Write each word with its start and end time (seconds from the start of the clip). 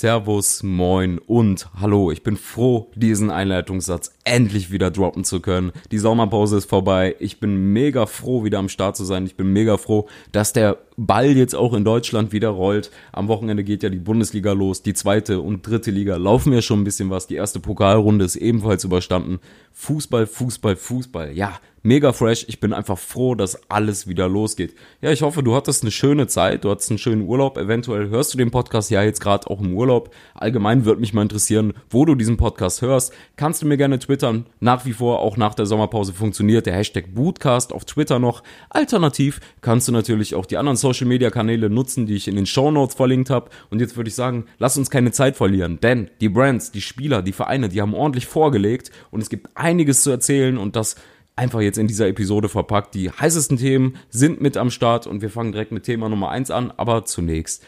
Servus, 0.00 0.62
Moin 0.62 1.18
und 1.18 1.68
Hallo. 1.78 2.10
Ich 2.10 2.22
bin 2.22 2.38
froh, 2.38 2.90
diesen 2.94 3.30
Einleitungssatz 3.30 4.14
endlich 4.24 4.72
wieder 4.72 4.90
droppen 4.90 5.24
zu 5.24 5.40
können. 5.40 5.72
Die 5.90 5.98
Sommerpause 5.98 6.56
ist 6.56 6.70
vorbei. 6.70 7.16
Ich 7.18 7.38
bin 7.38 7.74
mega 7.74 8.06
froh, 8.06 8.42
wieder 8.42 8.60
am 8.60 8.70
Start 8.70 8.96
zu 8.96 9.04
sein. 9.04 9.26
Ich 9.26 9.36
bin 9.36 9.52
mega 9.52 9.76
froh, 9.76 10.08
dass 10.32 10.54
der 10.54 10.78
Ball 10.96 11.36
jetzt 11.36 11.54
auch 11.54 11.74
in 11.74 11.84
Deutschland 11.84 12.32
wieder 12.32 12.48
rollt. 12.48 12.90
Am 13.12 13.28
Wochenende 13.28 13.62
geht 13.62 13.82
ja 13.82 13.90
die 13.90 13.98
Bundesliga 13.98 14.52
los. 14.52 14.80
Die 14.80 14.94
zweite 14.94 15.42
und 15.42 15.66
dritte 15.66 15.90
Liga 15.90 16.16
laufen 16.16 16.54
ja 16.54 16.62
schon 16.62 16.80
ein 16.80 16.84
bisschen 16.84 17.10
was. 17.10 17.26
Die 17.26 17.34
erste 17.34 17.60
Pokalrunde 17.60 18.24
ist 18.24 18.36
ebenfalls 18.36 18.84
überstanden. 18.84 19.38
Fußball, 19.72 20.26
Fußball, 20.26 20.76
Fußball. 20.76 21.36
Ja, 21.36 21.60
mega 21.82 22.12
fresh. 22.12 22.44
Ich 22.48 22.60
bin 22.60 22.72
einfach 22.72 22.98
froh, 22.98 23.34
dass 23.34 23.70
alles 23.70 24.06
wieder 24.06 24.28
losgeht. 24.28 24.74
Ja, 25.00 25.10
ich 25.10 25.22
hoffe, 25.22 25.42
du 25.42 25.54
hattest 25.54 25.82
eine 25.82 25.90
schöne 25.90 26.26
Zeit, 26.26 26.64
du 26.64 26.70
hattest 26.70 26.90
einen 26.90 26.98
schönen 26.98 27.22
Urlaub. 27.22 27.58
Eventuell 27.58 28.08
hörst 28.08 28.34
du 28.34 28.38
den 28.38 28.50
Podcast 28.50 28.90
ja 28.90 29.02
jetzt 29.02 29.20
gerade 29.20 29.48
auch 29.48 29.60
im 29.60 29.74
Urlaub. 29.74 30.14
Allgemein 30.34 30.84
würde 30.84 31.00
mich 31.00 31.14
mal 31.14 31.22
interessieren, 31.22 31.72
wo 31.88 32.04
du 32.04 32.14
diesen 32.14 32.36
Podcast 32.36 32.82
hörst. 32.82 33.12
Kannst 33.36 33.62
du 33.62 33.66
mir 33.66 33.76
gerne 33.76 33.98
twittern. 33.98 34.46
Nach 34.60 34.84
wie 34.84 34.92
vor, 34.92 35.20
auch 35.20 35.36
nach 35.36 35.54
der 35.54 35.66
Sommerpause 35.66 36.12
funktioniert 36.12 36.66
der 36.66 36.74
Hashtag 36.74 37.14
Bootcast 37.14 37.72
auf 37.72 37.84
Twitter 37.84 38.18
noch. 38.18 38.42
Alternativ 38.68 39.40
kannst 39.60 39.88
du 39.88 39.92
natürlich 39.92 40.34
auch 40.34 40.46
die 40.46 40.56
anderen 40.56 40.76
Social 40.76 41.06
Media 41.06 41.30
Kanäle 41.30 41.70
nutzen, 41.70 42.06
die 42.06 42.14
ich 42.14 42.28
in 42.28 42.36
den 42.36 42.46
Show 42.46 42.70
Notes 42.70 42.94
verlinkt 42.94 43.30
habe. 43.30 43.50
Und 43.70 43.80
jetzt 43.80 43.96
würde 43.96 44.08
ich 44.08 44.14
sagen, 44.14 44.44
lass 44.58 44.76
uns 44.76 44.90
keine 44.90 45.12
Zeit 45.12 45.36
verlieren, 45.36 45.78
denn 45.80 46.10
die 46.20 46.28
Brands, 46.28 46.70
die 46.72 46.80
Spieler, 46.80 47.22
die 47.22 47.32
Vereine, 47.32 47.68
die 47.68 47.80
haben 47.80 47.94
ordentlich 47.94 48.26
vorgelegt 48.26 48.90
und 49.10 49.20
es 49.20 49.30
gibt 49.30 49.48
einiges 49.54 50.02
zu 50.02 50.10
erzählen 50.10 50.58
und 50.58 50.76
das 50.76 50.96
einfach 51.40 51.62
jetzt 51.62 51.78
in 51.78 51.86
dieser 51.86 52.06
Episode 52.06 52.50
verpackt. 52.50 52.94
Die 52.94 53.10
heißesten 53.10 53.56
Themen 53.56 53.96
sind 54.10 54.42
mit 54.42 54.58
am 54.58 54.70
Start 54.70 55.06
und 55.06 55.22
wir 55.22 55.30
fangen 55.30 55.52
direkt 55.52 55.72
mit 55.72 55.84
Thema 55.84 56.10
Nummer 56.10 56.28
eins 56.28 56.50
an. 56.50 56.70
Aber 56.76 57.06
zunächst 57.06 57.64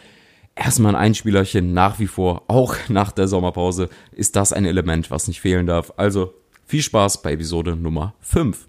erstmal 0.54 0.94
ein 0.94 1.00
Einspielerchen. 1.00 1.72
Nach 1.72 1.98
wie 1.98 2.06
vor, 2.06 2.42
auch 2.48 2.76
nach 2.90 3.12
der 3.12 3.28
Sommerpause, 3.28 3.88
ist 4.12 4.36
das 4.36 4.52
ein 4.52 4.66
Element, 4.66 5.10
was 5.10 5.26
nicht 5.26 5.40
fehlen 5.40 5.66
darf. 5.66 5.90
Also 5.96 6.34
viel 6.66 6.82
Spaß 6.82 7.22
bei 7.22 7.32
Episode 7.32 7.74
Nummer 7.74 8.14
5. 8.20 8.68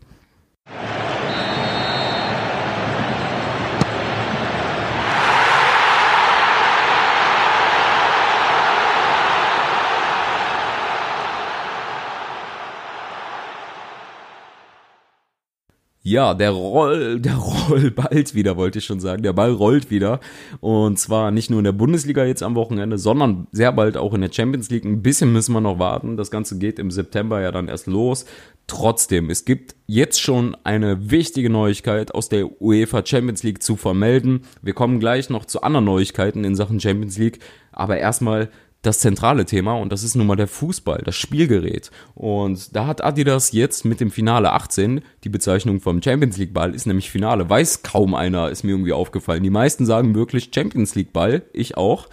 Ja, 16.06 16.34
der 16.34 16.50
Roll, 16.52 17.22
der 17.22 17.38
Roll 17.38 17.90
bald 17.90 18.36
wieder, 18.36 18.58
wollte 18.58 18.80
ich 18.80 18.86
schon 18.86 19.00
sagen. 19.00 19.24
Der 19.24 19.32
Ball 19.32 19.54
rollt 19.54 19.90
wieder. 19.90 20.20
Und 20.60 21.00
zwar 21.00 21.32
nicht 21.32 21.50
nur 21.50 21.60
in 21.60 21.64
der 21.64 21.72
Bundesliga 21.72 22.26
jetzt 22.26 22.44
am 22.44 22.56
Wochenende, 22.56 22.98
sondern 22.98 23.48
sehr 23.54 23.72
bald 23.72 23.96
auch 23.96 24.14
in 24.14 24.20
der 24.20 24.32
Champions 24.32 24.70
League. 24.70 24.84
Ein 24.84 25.02
bisschen 25.02 25.32
müssen 25.32 25.54
wir 25.54 25.62
noch 25.62 25.80
warten. 25.80 26.18
Das 26.18 26.30
Ganze 26.30 26.58
geht 26.58 26.78
im 26.78 26.92
September 26.92 27.40
ja 27.40 27.54
dann 27.54 27.70
erst 27.70 27.88
los. 27.88 28.26
Trotzdem, 28.68 29.30
es 29.30 29.46
gibt 29.46 29.76
jetzt 29.88 30.20
schon 30.20 30.58
eine 30.66 31.10
wichtige 31.10 31.50
Neuigkeit 31.50 32.14
aus 32.14 32.28
der 32.28 32.62
UEFA 32.62 33.06
Champions 33.06 33.44
League 33.44 33.64
zu 33.64 33.78
vermelden. 33.78 34.42
Wir 34.62 34.74
kommen 34.74 35.00
gleich 35.00 35.30
noch 35.30 35.46
zu 35.46 35.62
anderen 35.62 35.86
Neuigkeiten 35.86 36.44
in 36.44 36.58
Sachen 36.58 36.82
Champions 36.82 37.18
League. 37.18 37.40
Aber 37.72 37.98
erstmal 37.98 38.50
das 38.84 39.00
zentrale 39.00 39.46
Thema 39.46 39.74
und 39.74 39.92
das 39.92 40.04
ist 40.04 40.16
nun 40.16 40.28
mal 40.28 40.36
der 40.36 40.48
Fußball, 40.48 41.02
das 41.04 41.16
Spielgerät. 41.16 41.90
Und 42.14 42.76
da 42.76 42.86
hat 42.86 43.04
Adidas 43.04 43.52
jetzt 43.54 43.86
mit 43.86 44.00
dem 44.00 44.12
Finale 44.12 44.52
18, 44.52 45.02
die 45.24 45.30
Bezeichnung 45.30 45.80
vom 45.80 46.02
Champions 46.04 46.38
League 46.38 46.54
Ball 46.54 46.76
ist 46.76 46.86
nämlich 46.86 47.10
Finale, 47.10 47.50
weiß 47.50 47.82
kaum 47.82 48.14
einer, 48.14 48.50
ist 48.50 48.64
mir 48.64 48.72
irgendwie 48.72 48.94
aufgefallen. 48.94 49.42
Die 49.42 49.50
meisten 49.50 49.86
sagen 49.86 50.14
wirklich 50.14 50.52
Champions 50.54 50.96
League 50.96 51.14
Ball, 51.14 51.44
ich 51.54 51.78
auch. 51.78 52.08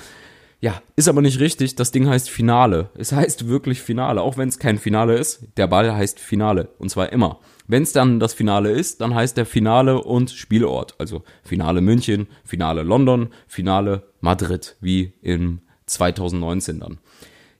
Ja, 0.62 0.82
ist 0.94 1.08
aber 1.08 1.22
nicht 1.22 1.40
richtig, 1.40 1.74
das 1.74 1.90
Ding 1.90 2.08
heißt 2.08 2.30
Finale. 2.30 2.90
Es 2.94 3.12
heißt 3.12 3.48
wirklich 3.48 3.80
Finale, 3.80 4.20
auch 4.20 4.36
wenn 4.36 4.48
es 4.48 4.58
kein 4.58 4.78
Finale 4.78 5.16
ist, 5.16 5.48
der 5.56 5.66
Ball 5.66 5.92
heißt 5.92 6.20
Finale 6.20 6.68
und 6.78 6.90
zwar 6.90 7.12
immer. 7.12 7.40
Wenn 7.66 7.82
es 7.82 7.92
dann 7.92 8.20
das 8.20 8.34
Finale 8.34 8.70
ist, 8.70 9.00
dann 9.00 9.14
heißt 9.14 9.36
der 9.36 9.46
Finale 9.46 10.02
und 10.02 10.30
Spielort, 10.30 10.94
also 10.98 11.22
Finale 11.42 11.80
München, 11.80 12.28
Finale 12.44 12.82
London, 12.82 13.30
Finale 13.46 14.04
Madrid, 14.20 14.76
wie 14.80 15.14
im 15.22 15.62
2019 15.90 16.80
dann. 16.80 16.98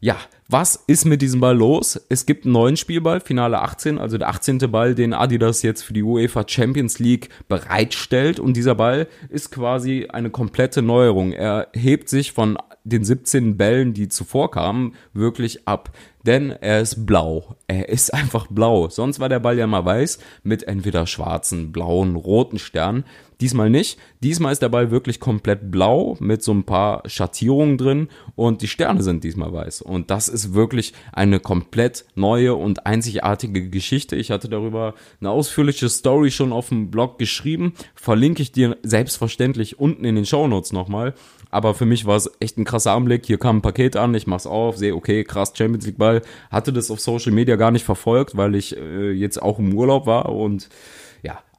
Ja, 0.02 0.16
was 0.48 0.82
ist 0.86 1.04
mit 1.04 1.20
diesem 1.20 1.41
Ball 1.41 1.56
los? 1.56 2.00
Es 2.08 2.24
gibt 2.24 2.44
einen 2.44 2.54
neuen 2.54 2.78
Spielball, 2.78 3.20
Finale 3.20 3.60
18, 3.60 3.98
also 3.98 4.16
der 4.16 4.30
18. 4.30 4.58
Ball, 4.70 4.94
den 4.94 5.12
Adidas 5.12 5.60
jetzt 5.60 5.82
für 5.82 5.92
die 5.92 6.02
UEFA 6.02 6.44
Champions 6.48 6.98
League 6.98 7.28
bereitstellt. 7.48 8.41
Und 8.41 8.56
dieser 8.56 8.74
Ball 8.74 9.08
ist 9.28 9.52
quasi 9.52 10.08
eine 10.10 10.30
komplette 10.30 10.80
Neuerung. 10.80 11.32
Er 11.32 11.68
hebt 11.74 12.08
sich 12.08 12.32
von 12.32 12.56
den 12.82 13.04
17 13.04 13.58
Bällen, 13.58 13.92
die 13.92 14.08
zuvor 14.08 14.50
kamen, 14.50 14.94
wirklich 15.12 15.68
ab. 15.68 15.91
Denn 16.24 16.50
er 16.50 16.80
ist 16.80 17.04
blau. 17.04 17.56
Er 17.66 17.91
ist 17.91 18.14
einfach 18.14 18.47
blau. 18.48 18.88
Sonst 18.88 19.20
war 19.20 19.28
der 19.28 19.41
Ball 19.41 19.58
ja 19.58 19.66
mal 19.66 19.84
weiß 19.84 20.18
mit 20.42 20.62
entweder 20.62 21.06
schwarzen, 21.06 21.72
blauen, 21.72 22.16
roten 22.16 22.58
Sternen. 22.58 23.04
Diesmal 23.41 23.71
nicht. 23.71 23.99
Diesmal 24.23 24.53
ist 24.53 24.61
der 24.61 24.69
Ball 24.69 24.91
wirklich 24.91 25.19
komplett 25.19 25.71
blau 25.71 26.17
mit 26.21 26.43
so 26.43 26.53
ein 26.53 26.65
paar 26.65 27.03
Schattierungen 27.06 27.78
drin 27.78 28.09
und 28.37 28.61
die 28.61 28.69
Sterne 28.69 29.03
sind 29.03 29.25
diesmal 29.25 29.53
weiß. 29.53 29.81
Und 29.81 30.11
das 30.11 30.28
ist 30.28 30.53
wirklich 30.53 30.93
eine 31.12 31.41
komplett 31.41 32.05
neue 32.15 32.55
und 32.55 32.87
einzigartige 32.87 33.71
Geschichte. 33.71 34.17
Ich 34.17 34.31
hatte 34.31 34.49
darüber 34.49 34.95
eine 35.21 35.31
ausführliche 35.31 35.89
Story 35.89 36.31
schon 36.31 36.53
auf 36.53 36.69
dem 36.69 36.91
Blog 36.91 37.19
geschrieben. 37.19 37.73
Verlinke 37.95 38.43
ich 38.43 38.53
dir 38.53 38.77
selbstverständlich 38.83 39.78
unten 39.78 40.05
in 40.05 40.17
den 40.17 40.27
Show 40.27 40.47
Notes 40.47 40.72
nochmal. 40.72 41.15
Aber 41.51 41.75
für 41.75 41.87
mich 41.87 42.05
war 42.05 42.17
es 42.17 42.31
echt 42.41 42.59
ein 42.59 42.65
krasser 42.65 42.93
Anblick. 42.93 43.27
Hier 43.27 43.39
kam 43.39 43.59
ein 43.59 43.62
Paket 43.62 43.97
an, 43.97 44.15
ich 44.15 44.27
mach's 44.27 44.47
auf, 44.47 44.77
sehe, 44.77 44.95
okay, 44.95 45.25
krass, 45.25 45.53
Champions 45.57 45.87
League 45.87 45.99
Ball. 45.99 46.22
Hatte 46.51 46.72
das 46.72 46.91
auf 46.91 47.01
Social 47.01 47.33
Media 47.33 47.57
gar 47.57 47.71
nicht 47.71 47.84
verfolgt, 47.84 48.37
weil 48.37 48.55
ich 48.55 48.77
äh, 48.77 49.11
jetzt 49.12 49.41
auch 49.41 49.59
im 49.59 49.75
Urlaub 49.75 50.07
war 50.07 50.28
und 50.28 50.69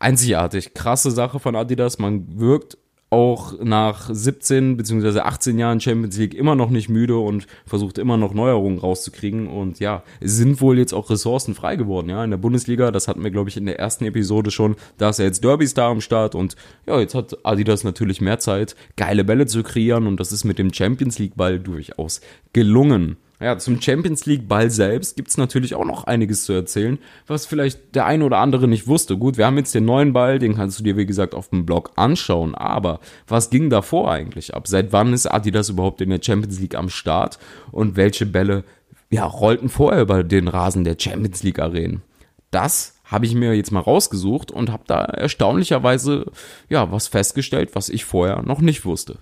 einzigartig. 0.02 0.74
Krasse 0.74 1.12
Sache 1.12 1.40
von 1.40 1.56
Adidas. 1.56 2.00
Man 2.00 2.40
wirkt 2.40 2.78
auch 3.12 3.60
nach 3.62 4.10
17 4.10 4.78
bzw. 4.78 5.20
18 5.20 5.60
Jahren 5.60 5.82
Champions 5.82 6.18
League 6.18 6.34
immer 6.34 6.56
noch 6.56 6.70
nicht 6.70 6.88
müde 6.88 7.18
und 7.18 7.46
versucht 7.66 7.98
immer 7.98 8.16
noch 8.16 8.34
Neuerungen 8.34 8.80
rauszukriegen. 8.80 9.48
Und 9.48 9.82
ja, 9.82 10.04
sind 10.22 10.62
wohl 10.62 10.80
jetzt 10.80 10.94
auch 10.94 11.10
Ressourcen 11.10 11.54
frei 11.54 11.76
geworden, 11.76 12.10
ja, 12.10 12.24
in 12.24 12.32
der 12.32 12.38
Bundesliga. 12.38 12.90
Das 12.90 13.10
hatten 13.10 13.22
wir, 13.22 13.30
glaube 13.30 13.50
ich, 13.50 13.58
in 13.58 13.66
der 13.66 13.80
ersten 13.80 14.06
Episode 14.06 14.50
schon. 14.50 14.78
Da 14.98 15.10
ist 15.10 15.20
ja 15.20 15.26
jetzt 15.26 15.44
Derby 15.44 15.68
Star 15.68 15.92
am 15.92 16.00
Start 16.00 16.36
und 16.36 16.56
ja, 16.88 17.00
jetzt 17.02 17.14
hat 17.14 17.46
Adidas 17.46 17.84
natürlich 17.84 18.22
mehr 18.22 18.40
Zeit, 18.40 18.78
geile 18.96 19.26
Bälle 19.26 19.46
zu 19.46 19.62
kreieren 19.62 20.08
und 20.08 20.22
das 20.22 20.32
ist 20.32 20.46
mit 20.46 20.58
dem 20.58 20.74
Champions 20.74 21.20
League 21.20 21.36
Ball 21.36 21.60
durchaus 21.60 22.22
gelungen. 22.54 23.18
Ja, 23.42 23.58
zum 23.58 23.82
Champions 23.82 24.28
League 24.28 24.48
Ball 24.48 24.70
selbst 24.70 25.16
gibt's 25.16 25.36
natürlich 25.36 25.74
auch 25.74 25.84
noch 25.84 26.04
einiges 26.04 26.44
zu 26.44 26.54
erzählen, 26.54 27.00
was 27.26 27.48
vielleicht 27.48 27.96
der 27.96 28.06
eine 28.06 28.24
oder 28.24 28.38
andere 28.38 28.68
nicht 28.68 28.86
wusste. 28.86 29.18
Gut, 29.18 29.38
wir 29.38 29.48
haben 29.48 29.58
jetzt 29.58 29.74
den 29.74 29.84
neuen 29.84 30.14
Ball, 30.14 30.38
den 30.38 30.56
kannst 30.56 30.80
du 30.80 30.84
dir 30.84 30.96
wie 30.96 31.08
gesagt 31.08 31.34
auf 31.34 31.50
dem 31.50 31.66
Blog 31.66 31.92
anschauen, 31.96 32.54
aber 32.54 33.00
was 33.28 33.50
ging 33.50 33.72
davor 33.72 34.12
eigentlich 34.12 34.54
ab? 34.54 34.68
Seit 34.68 34.94
wann 34.94 35.12
ist 35.12 35.26
Adidas 35.26 35.70
überhaupt 35.70 36.02
in 36.02 36.12
der 36.12 36.22
Champions 36.22 36.60
League 36.60 36.76
am 36.76 36.90
Start 36.90 37.40
und 37.72 37.96
welche 37.96 38.28
Bälle 38.28 38.64
ja, 39.10 39.26
rollten 39.26 39.70
vorher 39.70 40.04
über 40.04 40.24
den 40.24 40.48
Rasen 40.48 40.84
der 40.84 40.98
Champions 41.00 41.42
League 41.42 41.58
Arenen? 41.58 42.04
Das 42.52 43.00
habe 43.06 43.26
ich 43.26 43.34
mir 43.34 43.56
jetzt 43.56 43.72
mal 43.72 43.80
rausgesucht 43.80 44.52
und 44.52 44.72
habe 44.72 44.84
da 44.86 45.04
erstaunlicherweise 45.04 46.28
ja 46.70 46.92
was 46.92 47.08
festgestellt, 47.08 47.72
was 47.74 47.90
ich 47.90 48.06
vorher 48.06 48.44
noch 48.44 48.62
nicht 48.62 48.86
wusste. 48.86 49.18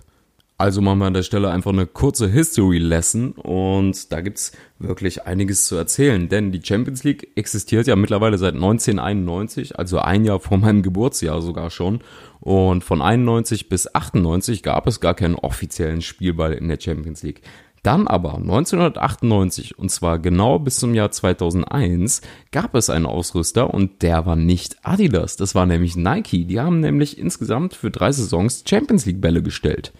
Also 0.60 0.82
machen 0.82 0.98
wir 0.98 1.06
an 1.06 1.14
der 1.14 1.22
Stelle 1.22 1.48
einfach 1.50 1.72
eine 1.72 1.86
kurze 1.86 2.28
History 2.28 2.76
Lesson 2.76 3.32
und 3.32 4.12
da 4.12 4.20
gibt's 4.20 4.52
wirklich 4.78 5.24
einiges 5.24 5.64
zu 5.64 5.74
erzählen, 5.74 6.28
denn 6.28 6.52
die 6.52 6.60
Champions 6.62 7.02
League 7.02 7.28
existiert 7.34 7.86
ja 7.86 7.96
mittlerweile 7.96 8.36
seit 8.36 8.52
1991, 8.56 9.78
also 9.78 10.00
ein 10.00 10.26
Jahr 10.26 10.38
vor 10.38 10.58
meinem 10.58 10.82
Geburtsjahr 10.82 11.40
sogar 11.40 11.70
schon 11.70 12.00
und 12.40 12.84
von 12.84 13.00
91 13.00 13.70
bis 13.70 13.94
98 13.94 14.62
gab 14.62 14.86
es 14.86 15.00
gar 15.00 15.14
keinen 15.14 15.36
offiziellen 15.36 16.02
Spielball 16.02 16.52
in 16.52 16.68
der 16.68 16.78
Champions 16.78 17.22
League. 17.22 17.40
Dann 17.82 18.06
aber 18.06 18.34
1998 18.34 19.78
und 19.78 19.90
zwar 19.90 20.18
genau 20.18 20.58
bis 20.58 20.76
zum 20.76 20.92
Jahr 20.92 21.10
2001 21.10 22.20
gab 22.52 22.74
es 22.74 22.90
einen 22.90 23.06
Ausrüster 23.06 23.72
und 23.72 24.02
der 24.02 24.26
war 24.26 24.36
nicht 24.36 24.76
Adidas, 24.82 25.36
das 25.36 25.54
war 25.54 25.64
nämlich 25.64 25.96
Nike. 25.96 26.44
Die 26.44 26.60
haben 26.60 26.80
nämlich 26.80 27.16
insgesamt 27.16 27.72
für 27.72 27.90
drei 27.90 28.12
Saisons 28.12 28.62
Champions 28.68 29.06
League 29.06 29.22
Bälle 29.22 29.42
gestellt. 29.42 29.94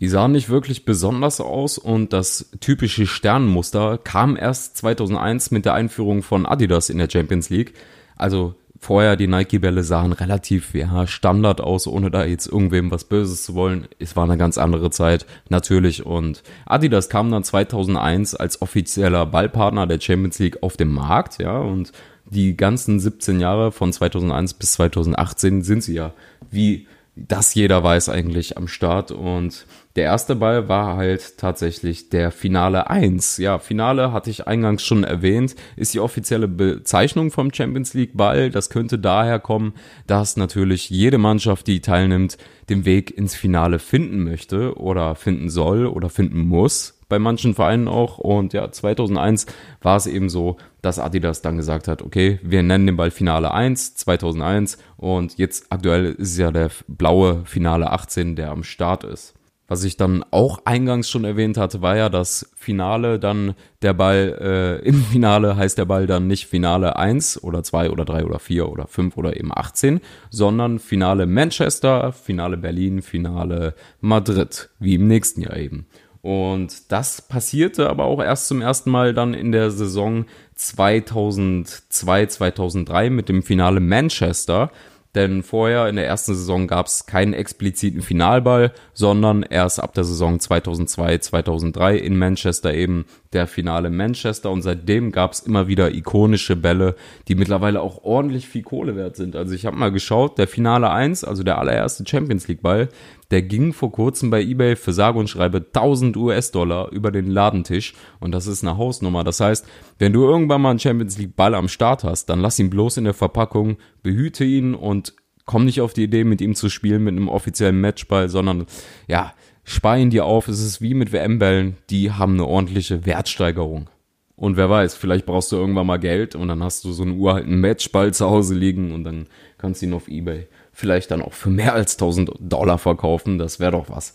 Die 0.00 0.08
sahen 0.08 0.32
nicht 0.32 0.48
wirklich 0.48 0.84
besonders 0.84 1.40
aus 1.40 1.78
und 1.78 2.12
das 2.12 2.50
typische 2.60 3.06
Sternenmuster 3.06 3.98
kam 3.98 4.36
erst 4.36 4.76
2001 4.78 5.50
mit 5.52 5.64
der 5.64 5.74
Einführung 5.74 6.22
von 6.22 6.46
Adidas 6.46 6.90
in 6.90 6.98
der 6.98 7.08
Champions 7.08 7.48
League. 7.48 7.74
Also 8.16 8.54
vorher 8.84 9.16
die 9.16 9.28
Nike-Bälle 9.28 9.82
sahen 9.82 10.12
relativ 10.12 10.74
ja, 10.74 11.06
Standard 11.06 11.60
aus, 11.60 11.86
ohne 11.86 12.10
da 12.10 12.24
jetzt 12.24 12.46
irgendwem 12.46 12.90
was 12.90 13.04
Böses 13.04 13.44
zu 13.44 13.54
wollen. 13.54 13.88
Es 13.98 14.14
war 14.14 14.24
eine 14.24 14.36
ganz 14.36 14.58
andere 14.58 14.90
Zeit, 14.90 15.26
natürlich. 15.48 16.04
Und 16.04 16.42
Adidas 16.66 17.08
kam 17.08 17.30
dann 17.30 17.44
2001 17.44 18.34
als 18.34 18.60
offizieller 18.62 19.26
Ballpartner 19.26 19.86
der 19.86 20.00
Champions 20.00 20.38
League 20.38 20.62
auf 20.62 20.76
den 20.76 20.92
Markt, 20.92 21.40
ja, 21.40 21.58
und 21.58 21.92
die 22.26 22.56
ganzen 22.56 23.00
17 23.00 23.40
Jahre 23.40 23.70
von 23.70 23.92
2001 23.92 24.54
bis 24.54 24.72
2018 24.74 25.62
sind 25.62 25.82
sie 25.82 25.94
ja, 25.94 26.12
wie 26.50 26.86
das 27.16 27.54
jeder 27.54 27.82
weiß 27.82 28.08
eigentlich 28.08 28.56
am 28.56 28.66
Start 28.66 29.12
und 29.12 29.66
Der 29.96 30.06
erste 30.06 30.34
Ball 30.34 30.68
war 30.68 30.96
halt 30.96 31.38
tatsächlich 31.38 32.08
der 32.08 32.32
Finale 32.32 32.90
1. 32.90 33.36
Ja, 33.36 33.60
Finale 33.60 34.10
hatte 34.10 34.28
ich 34.28 34.48
eingangs 34.48 34.82
schon 34.82 35.04
erwähnt, 35.04 35.54
ist 35.76 35.94
die 35.94 36.00
offizielle 36.00 36.48
Bezeichnung 36.48 37.30
vom 37.30 37.54
Champions 37.54 37.94
League 37.94 38.16
Ball. 38.16 38.50
Das 38.50 38.70
könnte 38.70 38.98
daher 38.98 39.38
kommen, 39.38 39.74
dass 40.08 40.36
natürlich 40.36 40.90
jede 40.90 41.18
Mannschaft, 41.18 41.68
die 41.68 41.80
teilnimmt, 41.80 42.38
den 42.68 42.84
Weg 42.84 43.16
ins 43.16 43.36
Finale 43.36 43.78
finden 43.78 44.24
möchte 44.24 44.76
oder 44.78 45.14
finden 45.14 45.48
soll 45.48 45.86
oder 45.86 46.10
finden 46.10 46.40
muss. 46.40 46.98
Bei 47.08 47.20
manchen 47.20 47.54
Vereinen 47.54 47.86
auch. 47.86 48.18
Und 48.18 48.52
ja, 48.52 48.72
2001 48.72 49.46
war 49.80 49.96
es 49.96 50.08
eben 50.08 50.28
so, 50.28 50.56
dass 50.82 50.98
Adidas 50.98 51.40
dann 51.40 51.56
gesagt 51.56 51.86
hat, 51.86 52.02
okay, 52.02 52.40
wir 52.42 52.64
nennen 52.64 52.86
den 52.86 52.96
Ball 52.96 53.12
Finale 53.12 53.54
1, 53.54 53.94
2001. 53.94 54.76
Und 54.96 55.38
jetzt 55.38 55.66
aktuell 55.70 56.06
ist 56.06 56.32
es 56.32 56.38
ja 56.38 56.50
der 56.50 56.70
blaue 56.88 57.42
Finale 57.44 57.92
18, 57.92 58.34
der 58.34 58.50
am 58.50 58.64
Start 58.64 59.04
ist. 59.04 59.33
Was 59.66 59.82
ich 59.82 59.96
dann 59.96 60.24
auch 60.30 60.60
eingangs 60.66 61.08
schon 61.08 61.24
erwähnt 61.24 61.56
hatte, 61.56 61.80
war 61.80 61.96
ja 61.96 62.10
das 62.10 62.50
Finale 62.54 63.18
dann 63.18 63.54
der 63.80 63.94
Ball, 63.94 64.80
äh, 64.82 64.86
im 64.86 65.02
Finale 65.04 65.56
heißt 65.56 65.78
der 65.78 65.86
Ball 65.86 66.06
dann 66.06 66.26
nicht 66.26 66.46
Finale 66.46 66.96
1 66.96 67.42
oder 67.42 67.62
2 67.62 67.90
oder 67.90 68.04
3 68.04 68.26
oder 68.26 68.38
4 68.38 68.68
oder 68.68 68.86
5 68.86 69.16
oder 69.16 69.36
eben 69.38 69.50
18, 69.54 70.00
sondern 70.28 70.78
Finale 70.78 71.26
Manchester, 71.26 72.12
Finale 72.12 72.58
Berlin, 72.58 73.00
Finale 73.00 73.74
Madrid, 74.00 74.68
wie 74.80 74.96
im 74.96 75.08
nächsten 75.08 75.40
Jahr 75.40 75.56
eben. 75.56 75.86
Und 76.20 76.90
das 76.90 77.20
passierte 77.20 77.90
aber 77.90 78.04
auch 78.04 78.22
erst 78.22 78.48
zum 78.48 78.62
ersten 78.62 78.90
Mal 78.90 79.12
dann 79.12 79.34
in 79.34 79.52
der 79.52 79.70
Saison 79.70 80.24
2002, 80.54 82.26
2003 82.26 83.10
mit 83.10 83.28
dem 83.28 83.42
Finale 83.42 83.80
Manchester 83.80 84.70
denn 85.14 85.42
vorher 85.42 85.88
in 85.88 85.96
der 85.96 86.06
ersten 86.06 86.34
Saison 86.34 86.66
gab 86.66 86.86
es 86.86 87.06
keinen 87.06 87.34
expliziten 87.34 88.02
Finalball, 88.02 88.72
sondern 88.92 89.42
erst 89.42 89.82
ab 89.82 89.94
der 89.94 90.04
Saison 90.04 90.40
2002, 90.40 91.18
2003 91.18 91.96
in 91.96 92.18
Manchester 92.18 92.74
eben 92.74 93.06
der 93.34 93.46
Finale 93.46 93.90
Manchester 93.90 94.50
und 94.50 94.62
seitdem 94.62 95.12
gab 95.12 95.32
es 95.32 95.40
immer 95.40 95.66
wieder 95.68 95.94
ikonische 95.94 96.56
Bälle, 96.56 96.94
die 97.28 97.34
mittlerweile 97.34 97.80
auch 97.80 98.04
ordentlich 98.04 98.48
viel 98.48 98.62
Kohle 98.62 98.96
wert 98.96 99.16
sind. 99.16 99.36
Also 99.36 99.54
ich 99.54 99.66
habe 99.66 99.76
mal 99.76 99.92
geschaut, 99.92 100.38
der 100.38 100.48
Finale 100.48 100.90
1, 100.90 101.24
also 101.24 101.42
der 101.42 101.58
allererste 101.58 102.04
Champions 102.06 102.48
League 102.48 102.62
Ball, 102.62 102.88
der 103.30 103.42
ging 103.42 103.72
vor 103.72 103.90
kurzem 103.90 104.30
bei 104.30 104.42
eBay 104.42 104.76
für 104.76 104.92
sage 104.92 105.18
und 105.18 105.28
schreibe 105.28 105.58
1000 105.58 106.16
US-Dollar 106.16 106.90
über 106.92 107.10
den 107.10 107.26
Ladentisch 107.26 107.94
und 108.20 108.32
das 108.32 108.46
ist 108.46 108.62
eine 108.62 108.76
Hausnummer. 108.76 109.24
Das 109.24 109.40
heißt, 109.40 109.66
wenn 109.98 110.12
du 110.12 110.24
irgendwann 110.24 110.62
mal 110.62 110.70
einen 110.70 110.78
Champions 110.78 111.18
League 111.18 111.36
Ball 111.36 111.54
am 111.54 111.68
Start 111.68 112.04
hast, 112.04 112.26
dann 112.26 112.40
lass 112.40 112.58
ihn 112.58 112.70
bloß 112.70 112.98
in 112.98 113.04
der 113.04 113.14
Verpackung, 113.14 113.78
behüte 114.02 114.44
ihn 114.44 114.74
und 114.74 115.14
komm 115.46 115.64
nicht 115.64 115.80
auf 115.80 115.92
die 115.92 116.04
Idee, 116.04 116.24
mit 116.24 116.40
ihm 116.40 116.54
zu 116.54 116.68
spielen 116.68 117.04
mit 117.04 117.16
einem 117.16 117.28
offiziellen 117.28 117.80
Matchball, 117.80 118.28
sondern 118.28 118.66
ja, 119.08 119.34
spar 119.64 119.98
ihn 119.98 120.10
dir 120.10 120.24
auf. 120.24 120.48
Es 120.48 120.60
ist 120.60 120.80
wie 120.80 120.94
mit 120.94 121.12
WM-Bällen, 121.12 121.76
die 121.90 122.12
haben 122.12 122.34
eine 122.34 122.46
ordentliche 122.46 123.06
Wertsteigerung. 123.06 123.88
Und 124.36 124.56
wer 124.56 124.68
weiß, 124.68 124.94
vielleicht 124.94 125.26
brauchst 125.26 125.52
du 125.52 125.56
irgendwann 125.56 125.86
mal 125.86 125.98
Geld 125.98 126.34
und 126.34 126.48
dann 126.48 126.62
hast 126.62 126.84
du 126.84 126.92
so 126.92 127.02
einen 127.02 127.18
uralten 127.18 127.60
Matchball 127.60 128.12
zu 128.12 128.28
Hause 128.28 128.54
liegen 128.54 128.92
und 128.92 129.04
dann 129.04 129.26
kannst 129.58 129.80
du 129.80 129.86
ihn 129.86 129.94
auf 129.94 130.08
Ebay 130.08 130.48
vielleicht 130.74 131.10
dann 131.10 131.22
auch 131.22 131.32
für 131.32 131.50
mehr 131.50 131.72
als 131.72 131.94
1000 131.94 132.32
Dollar 132.40 132.78
verkaufen. 132.78 133.38
Das 133.38 133.60
wäre 133.60 133.72
doch 133.72 133.88
was. 133.88 134.12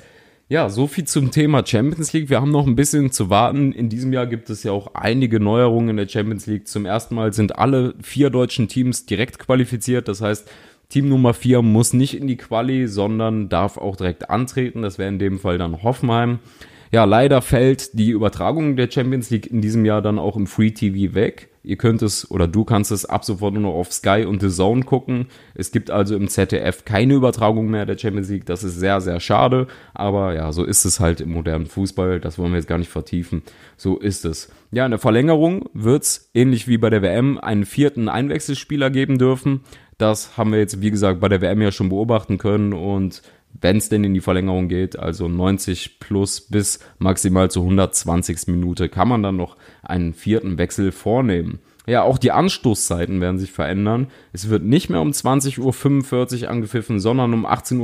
Ja, 0.49 0.69
so 0.69 0.87
viel 0.87 1.05
zum 1.05 1.31
Thema 1.31 1.65
Champions 1.65 2.11
League. 2.11 2.29
Wir 2.29 2.41
haben 2.41 2.51
noch 2.51 2.65
ein 2.65 2.75
bisschen 2.75 3.11
zu 3.11 3.29
warten. 3.29 3.71
In 3.71 3.87
diesem 3.87 4.11
Jahr 4.13 4.25
gibt 4.25 4.49
es 4.49 4.63
ja 4.63 4.71
auch 4.71 4.95
einige 4.95 5.39
Neuerungen 5.39 5.89
in 5.89 5.97
der 5.97 6.07
Champions 6.07 6.47
League. 6.47 6.67
Zum 6.67 6.85
ersten 6.85 7.15
Mal 7.15 7.33
sind 7.33 7.57
alle 7.57 7.93
vier 8.01 8.29
deutschen 8.29 8.67
Teams 8.67 9.05
direkt 9.05 9.37
qualifiziert. 9.39 10.07
Das 10.07 10.21
heißt, 10.21 10.49
Team 10.91 11.07
Nummer 11.07 11.36
vier 11.36 11.62
muss 11.62 11.94
nicht 11.94 12.18
in 12.19 12.25
die 12.25 12.36
Quali, 12.36 12.88
sondern 12.88 13.47
darf 13.47 13.77
auch 13.77 13.95
direkt 13.95 14.31
antreten. 14.31 14.81
Das 14.81 14.97
wäre 14.97 15.07
in 15.07 15.19
dem 15.19 15.38
Fall 15.38 15.59
dann 15.59 15.83
Hoffenheim. 15.83 16.39
Ja, 16.91 17.03
leider 17.03 17.44
fällt 17.44 18.00
die 18.00 18.09
Übertragung 18.09 18.75
der 18.75 18.89
Champions 18.89 19.30
League 19.30 19.45
in 19.45 19.62
diesem 19.62 19.86
Jahr 19.86 20.01
dann 20.01 20.18
auch 20.18 20.36
im 20.36 20.47
Free 20.47 20.71
TV 20.71 21.13
weg. 21.13 21.50
Ihr 21.62 21.75
könnt 21.75 22.01
es 22.01 22.31
oder 22.31 22.47
du 22.47 22.63
kannst 22.63 22.91
es 22.91 23.06
ab 23.06 23.24
sofort 23.24 23.53
nur 23.53 23.62
noch 23.62 23.75
auf 23.75 23.94
Sky 23.94 24.25
und 24.27 24.41
The 24.41 24.50
Zone 24.50 24.81
gucken. 24.81 25.27
Es 25.53 25.71
gibt 25.71 25.91
also 25.91 26.15
im 26.15 26.27
ZDF 26.27 26.86
keine 26.86 27.13
Übertragung 27.13 27.69
mehr 27.69 27.85
der 27.85 27.95
Champions 27.95 28.30
League. 28.30 28.47
Das 28.47 28.63
ist 28.63 28.80
sehr, 28.80 29.00
sehr 29.00 29.19
schade. 29.19 29.68
Aber 29.94 30.33
ja, 30.33 30.51
so 30.51 30.63
ist 30.63 30.85
es 30.85 31.00
halt 31.00 31.21
im 31.21 31.31
modernen 31.31 31.68
Fußball. 31.68 32.19
Das 32.19 32.39
wollen 32.39 32.51
wir 32.51 32.57
jetzt 32.57 32.68
gar 32.68 32.80
nicht 32.80 32.89
vertiefen. 32.89 33.44
So 33.77 34.00
ist 34.00 34.25
es. 34.25 34.51
Ja, 34.71 34.85
in 34.85 34.92
der 34.92 35.00
Verlängerung 35.00 35.69
wird 35.74 36.01
es, 36.01 36.31
ähnlich 36.33 36.68
wie 36.68 36.80
bei 36.80 36.89
der 36.89 37.03
WM, 37.03 37.38
einen 37.38 37.65
vierten 37.65 38.09
Einwechselspieler 38.09 38.89
geben 38.89 39.19
dürfen. 39.19 39.62
Das 39.99 40.37
haben 40.37 40.53
wir 40.53 40.59
jetzt, 40.59 40.81
wie 40.81 40.91
gesagt, 40.91 41.19
bei 41.19 41.27
der 41.27 41.41
WM 41.41 41.61
ja 41.61 41.71
schon 41.71 41.89
beobachten 41.89 42.37
können 42.37 42.73
und 42.73 43.21
wenn 43.61 43.77
es 43.77 43.89
denn 43.89 44.03
in 44.05 44.13
die 44.13 44.21
Verlängerung 44.21 44.69
geht, 44.69 44.97
also 44.97 45.27
90 45.27 45.99
plus 45.99 46.39
bis 46.39 46.79
maximal 46.99 47.51
zur 47.51 47.63
120. 47.63 48.47
Minute, 48.47 48.87
kann 48.87 49.09
man 49.09 49.21
dann 49.21 49.35
noch 49.35 49.57
einen 49.83 50.13
vierten 50.13 50.57
Wechsel 50.57 50.93
vornehmen. 50.93 51.59
Ja, 51.85 52.03
auch 52.03 52.17
die 52.17 52.31
Anstoßzeiten 52.31 53.19
werden 53.19 53.39
sich 53.39 53.51
verändern. 53.51 54.07
Es 54.31 54.47
wird 54.47 54.63
nicht 54.63 54.89
mehr 54.89 55.01
um 55.01 55.09
20.45 55.09 56.43
Uhr 56.43 56.49
angepfiffen, 56.49 56.99
sondern 56.99 57.33
um 57.33 57.45
18.55 57.45 57.79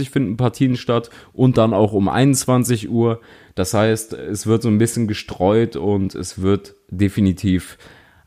Uhr 0.00 0.12
finden 0.12 0.36
Partien 0.36 0.76
statt 0.76 1.10
und 1.32 1.58
dann 1.58 1.72
auch 1.72 1.92
um 1.92 2.08
21 2.08 2.88
Uhr. 2.88 3.20
Das 3.54 3.74
heißt, 3.74 4.12
es 4.12 4.46
wird 4.46 4.62
so 4.62 4.68
ein 4.68 4.78
bisschen 4.78 5.08
gestreut 5.08 5.74
und 5.74 6.14
es 6.14 6.42
wird 6.42 6.76
definitiv 6.90 7.78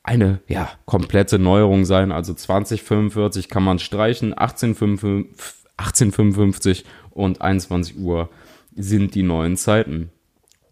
eine 0.05 0.41
ja, 0.47 0.69
komplette 0.85 1.39
Neuerung 1.39 1.85
sein. 1.85 2.11
Also 2.11 2.33
2045 2.33 3.49
kann 3.49 3.63
man 3.63 3.79
streichen, 3.79 4.33
1855, 4.33 5.65
1855 5.77 6.85
und 7.11 7.41
21 7.41 7.97
Uhr 7.97 8.29
sind 8.75 9.15
die 9.15 9.23
neuen 9.23 9.57
Zeiten. 9.57 10.11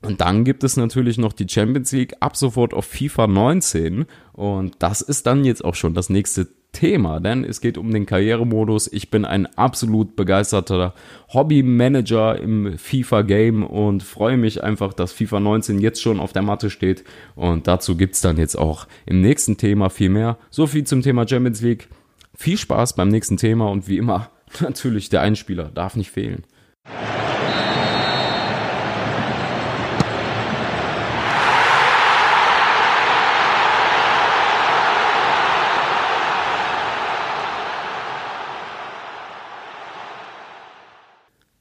Und 0.01 0.21
dann 0.21 0.43
gibt 0.43 0.63
es 0.63 0.77
natürlich 0.77 1.17
noch 1.17 1.33
die 1.33 1.47
Champions 1.47 1.91
League 1.93 2.15
ab 2.19 2.35
sofort 2.35 2.73
auf 2.73 2.85
FIFA 2.85 3.27
19 3.27 4.05
und 4.33 4.75
das 4.79 5.01
ist 5.01 5.25
dann 5.25 5.45
jetzt 5.45 5.63
auch 5.63 5.75
schon 5.75 5.93
das 5.93 6.09
nächste 6.09 6.47
Thema, 6.73 7.21
denn 7.21 7.45
es 7.45 7.61
geht 7.61 7.77
um 7.77 7.91
den 7.91 8.05
Karrieremodus. 8.05 8.91
Ich 8.91 9.09
bin 9.09 9.23
ein 9.23 9.45
absolut 9.55 10.17
begeisterter 10.17 10.93
Hobbymanager 11.33 12.39
im 12.39 12.77
FIFA-Game 12.77 13.63
und 13.63 14.03
freue 14.03 14.35
mich 14.35 14.63
einfach, 14.63 14.93
dass 14.93 15.13
FIFA 15.13 15.39
19 15.39 15.79
jetzt 15.79 16.01
schon 16.01 16.19
auf 16.19 16.33
der 16.33 16.41
Matte 16.41 16.69
steht. 16.69 17.05
Und 17.35 17.67
dazu 17.67 17.95
gibt 17.95 18.15
es 18.15 18.21
dann 18.21 18.37
jetzt 18.37 18.55
auch 18.57 18.87
im 19.05 19.21
nächsten 19.21 19.57
Thema 19.57 19.89
viel 19.89 20.09
mehr. 20.09 20.37
So 20.49 20.67
viel 20.67 20.83
zum 20.83 21.01
Thema 21.01 21.27
Champions 21.27 21.61
League. 21.61 21.87
Viel 22.35 22.57
Spaß 22.57 22.95
beim 22.95 23.09
nächsten 23.09 23.37
Thema 23.37 23.69
und 23.69 23.87
wie 23.87 23.97
immer 23.97 24.31
natürlich 24.59 25.09
der 25.09 25.21
Einspieler 25.21 25.69
darf 25.73 25.95
nicht 25.95 26.11
fehlen. 26.11 26.43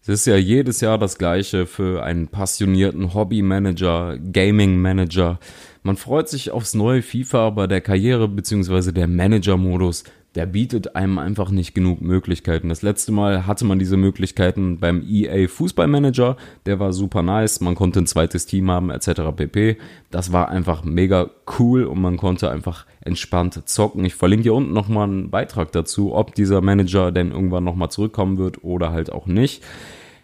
Es 0.02 0.08
ist 0.08 0.26
ja 0.26 0.34
jedes 0.36 0.80
Jahr 0.80 0.98
das 0.98 1.16
gleiche 1.16 1.64
für 1.64 2.02
einen 2.02 2.26
passionierten 2.26 3.14
Hobby-Manager, 3.14 4.18
Gaming-Manager. 4.18 5.38
Man 5.84 5.96
freut 5.96 6.28
sich 6.28 6.50
aufs 6.50 6.74
neue 6.74 7.02
FIFA, 7.02 7.46
aber 7.46 7.68
der 7.68 7.80
Karriere- 7.80 8.26
bzw. 8.26 8.90
der 8.90 9.06
Manager-Modus, 9.06 10.02
der 10.34 10.46
bietet 10.46 10.96
einem 10.96 11.18
einfach 11.18 11.50
nicht 11.50 11.74
genug 11.74 12.00
Möglichkeiten. 12.00 12.68
Das 12.68 12.82
letzte 12.82 13.12
Mal 13.12 13.46
hatte 13.46 13.64
man 13.64 13.78
diese 13.78 13.96
Möglichkeiten 13.96 14.78
beim 14.78 15.04
EA 15.06 15.48
Fußballmanager, 15.48 16.36
der 16.66 16.80
war 16.80 16.92
super 16.92 17.22
nice, 17.22 17.60
man 17.60 17.74
konnte 17.74 18.00
ein 18.00 18.06
zweites 18.06 18.46
Team 18.46 18.70
haben 18.70 18.90
etc. 18.90 19.22
pp. 19.36 19.76
Das 20.10 20.32
war 20.32 20.48
einfach 20.48 20.84
mega 20.84 21.30
cool 21.58 21.84
und 21.84 22.00
man 22.00 22.16
konnte 22.16 22.50
einfach 22.50 22.86
entspannt 23.00 23.68
zocken. 23.68 24.04
Ich 24.04 24.14
verlinke 24.14 24.44
hier 24.44 24.54
unten 24.54 24.72
nochmal 24.72 25.08
einen 25.08 25.30
Beitrag 25.30 25.72
dazu, 25.72 26.14
ob 26.14 26.34
dieser 26.34 26.60
Manager 26.60 27.12
denn 27.12 27.32
irgendwann 27.32 27.64
nochmal 27.64 27.90
zurückkommen 27.90 28.38
wird 28.38 28.64
oder 28.64 28.92
halt 28.92 29.12
auch 29.12 29.26
nicht. 29.26 29.62